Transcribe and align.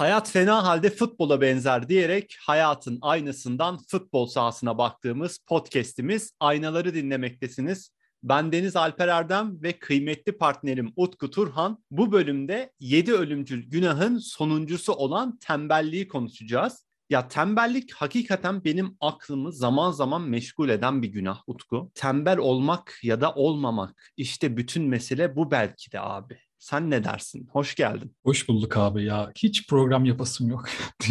Hayat 0.00 0.30
fena 0.30 0.64
halde 0.64 0.90
futbola 0.90 1.40
benzer 1.40 1.88
diyerek 1.88 2.36
hayatın 2.40 2.98
aynasından 3.02 3.78
futbol 3.88 4.26
sahasına 4.26 4.78
baktığımız 4.78 5.38
podcast'imiz 5.46 6.32
Aynaları 6.40 6.94
dinlemektesiniz. 6.94 7.90
Ben 8.22 8.52
Deniz 8.52 8.76
Alper 8.76 9.08
Erdem 9.08 9.62
ve 9.62 9.78
kıymetli 9.78 10.38
partnerim 10.38 10.92
Utku 10.96 11.30
Turhan 11.30 11.84
bu 11.90 12.12
bölümde 12.12 12.72
7 12.80 13.12
ölümcül 13.12 13.70
günahın 13.70 14.18
sonuncusu 14.18 14.92
olan 14.92 15.38
tembelliği 15.38 16.08
konuşacağız. 16.08 16.86
Ya 17.10 17.28
tembellik 17.28 17.92
hakikaten 17.92 18.64
benim 18.64 18.96
aklımı 19.00 19.52
zaman 19.52 19.90
zaman 19.90 20.22
meşgul 20.22 20.68
eden 20.68 21.02
bir 21.02 21.08
günah 21.08 21.42
Utku. 21.46 21.90
Tembel 21.94 22.38
olmak 22.38 22.98
ya 23.02 23.20
da 23.20 23.34
olmamak 23.34 24.12
işte 24.16 24.56
bütün 24.56 24.84
mesele 24.84 25.36
bu 25.36 25.50
belki 25.50 25.92
de 25.92 26.00
abi. 26.00 26.49
Sen 26.60 26.90
ne 26.90 27.04
dersin? 27.04 27.48
Hoş 27.52 27.74
geldin. 27.74 28.16
Hoş 28.24 28.48
bulduk 28.48 28.76
abi 28.76 29.04
ya. 29.04 29.32
Hiç 29.36 29.68
program 29.68 30.04
yapasım 30.04 30.48
yok. 30.48 30.68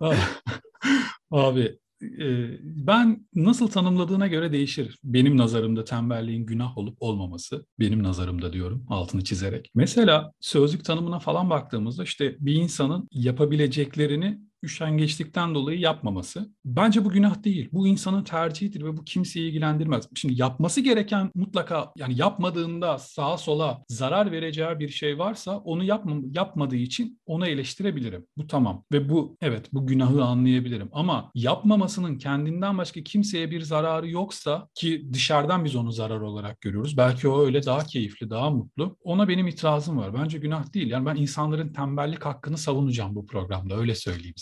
abi 1.30 1.78
e, 2.02 2.48
ben 2.62 3.26
nasıl 3.34 3.68
tanımladığına 3.68 4.26
göre 4.26 4.52
değişir. 4.52 4.98
Benim 5.04 5.36
nazarımda 5.36 5.84
tembelliğin 5.84 6.46
günah 6.46 6.78
olup 6.78 6.96
olmaması, 7.00 7.66
benim 7.78 8.02
nazarımda 8.02 8.52
diyorum 8.52 8.86
altını 8.88 9.24
çizerek. 9.24 9.70
Mesela 9.74 10.32
sözlük 10.40 10.84
tanımına 10.84 11.18
falan 11.18 11.50
baktığımızda 11.50 12.02
işte 12.02 12.36
bir 12.40 12.54
insanın 12.54 13.08
yapabileceklerini 13.12 14.38
üşengeçlikten 14.62 15.54
dolayı 15.54 15.78
yapmaması. 15.78 16.52
Bence 16.64 17.04
bu 17.04 17.10
günah 17.10 17.44
değil. 17.44 17.68
Bu 17.72 17.86
insanın 17.86 18.24
tercihidir 18.24 18.84
ve 18.84 18.96
bu 18.96 19.04
kimseyi 19.04 19.48
ilgilendirmez. 19.48 20.08
Şimdi 20.14 20.40
yapması 20.40 20.80
gereken 20.80 21.30
mutlaka 21.34 21.92
yani 21.96 22.18
yapmadığında 22.18 22.98
sağa 22.98 23.38
sola 23.38 23.82
zarar 23.88 24.32
vereceği 24.32 24.78
bir 24.78 24.88
şey 24.88 25.18
varsa 25.18 25.58
onu 25.58 25.84
yapma, 25.84 26.16
yapmadığı 26.34 26.76
için 26.76 27.20
onu 27.26 27.46
eleştirebilirim. 27.46 28.26
Bu 28.36 28.46
tamam. 28.46 28.84
Ve 28.92 29.08
bu 29.08 29.36
evet 29.40 29.68
bu 29.72 29.86
günahı 29.86 30.24
anlayabilirim. 30.24 30.88
Ama 30.92 31.30
yapmamasının 31.34 32.18
kendinden 32.18 32.78
başka 32.78 33.02
kimseye 33.02 33.50
bir 33.50 33.60
zararı 33.60 34.08
yoksa 34.10 34.68
ki 34.74 35.08
dışarıdan 35.12 35.64
biz 35.64 35.76
onu 35.76 35.92
zarar 35.92 36.20
olarak 36.20 36.60
görüyoruz. 36.60 36.96
Belki 36.96 37.28
o 37.28 37.44
öyle 37.44 37.66
daha 37.66 37.84
keyifli, 37.84 38.30
daha 38.30 38.50
mutlu. 38.50 38.96
Ona 39.02 39.28
benim 39.28 39.46
itirazım 39.46 39.98
var. 39.98 40.14
Bence 40.14 40.38
günah 40.38 40.74
değil. 40.74 40.90
Yani 40.90 41.06
ben 41.06 41.16
insanların 41.16 41.72
tembellik 41.72 42.24
hakkını 42.24 42.58
savunacağım 42.58 43.14
bu 43.14 43.26
programda. 43.26 43.76
Öyle 43.76 43.94
söyleyeyim 43.94 44.34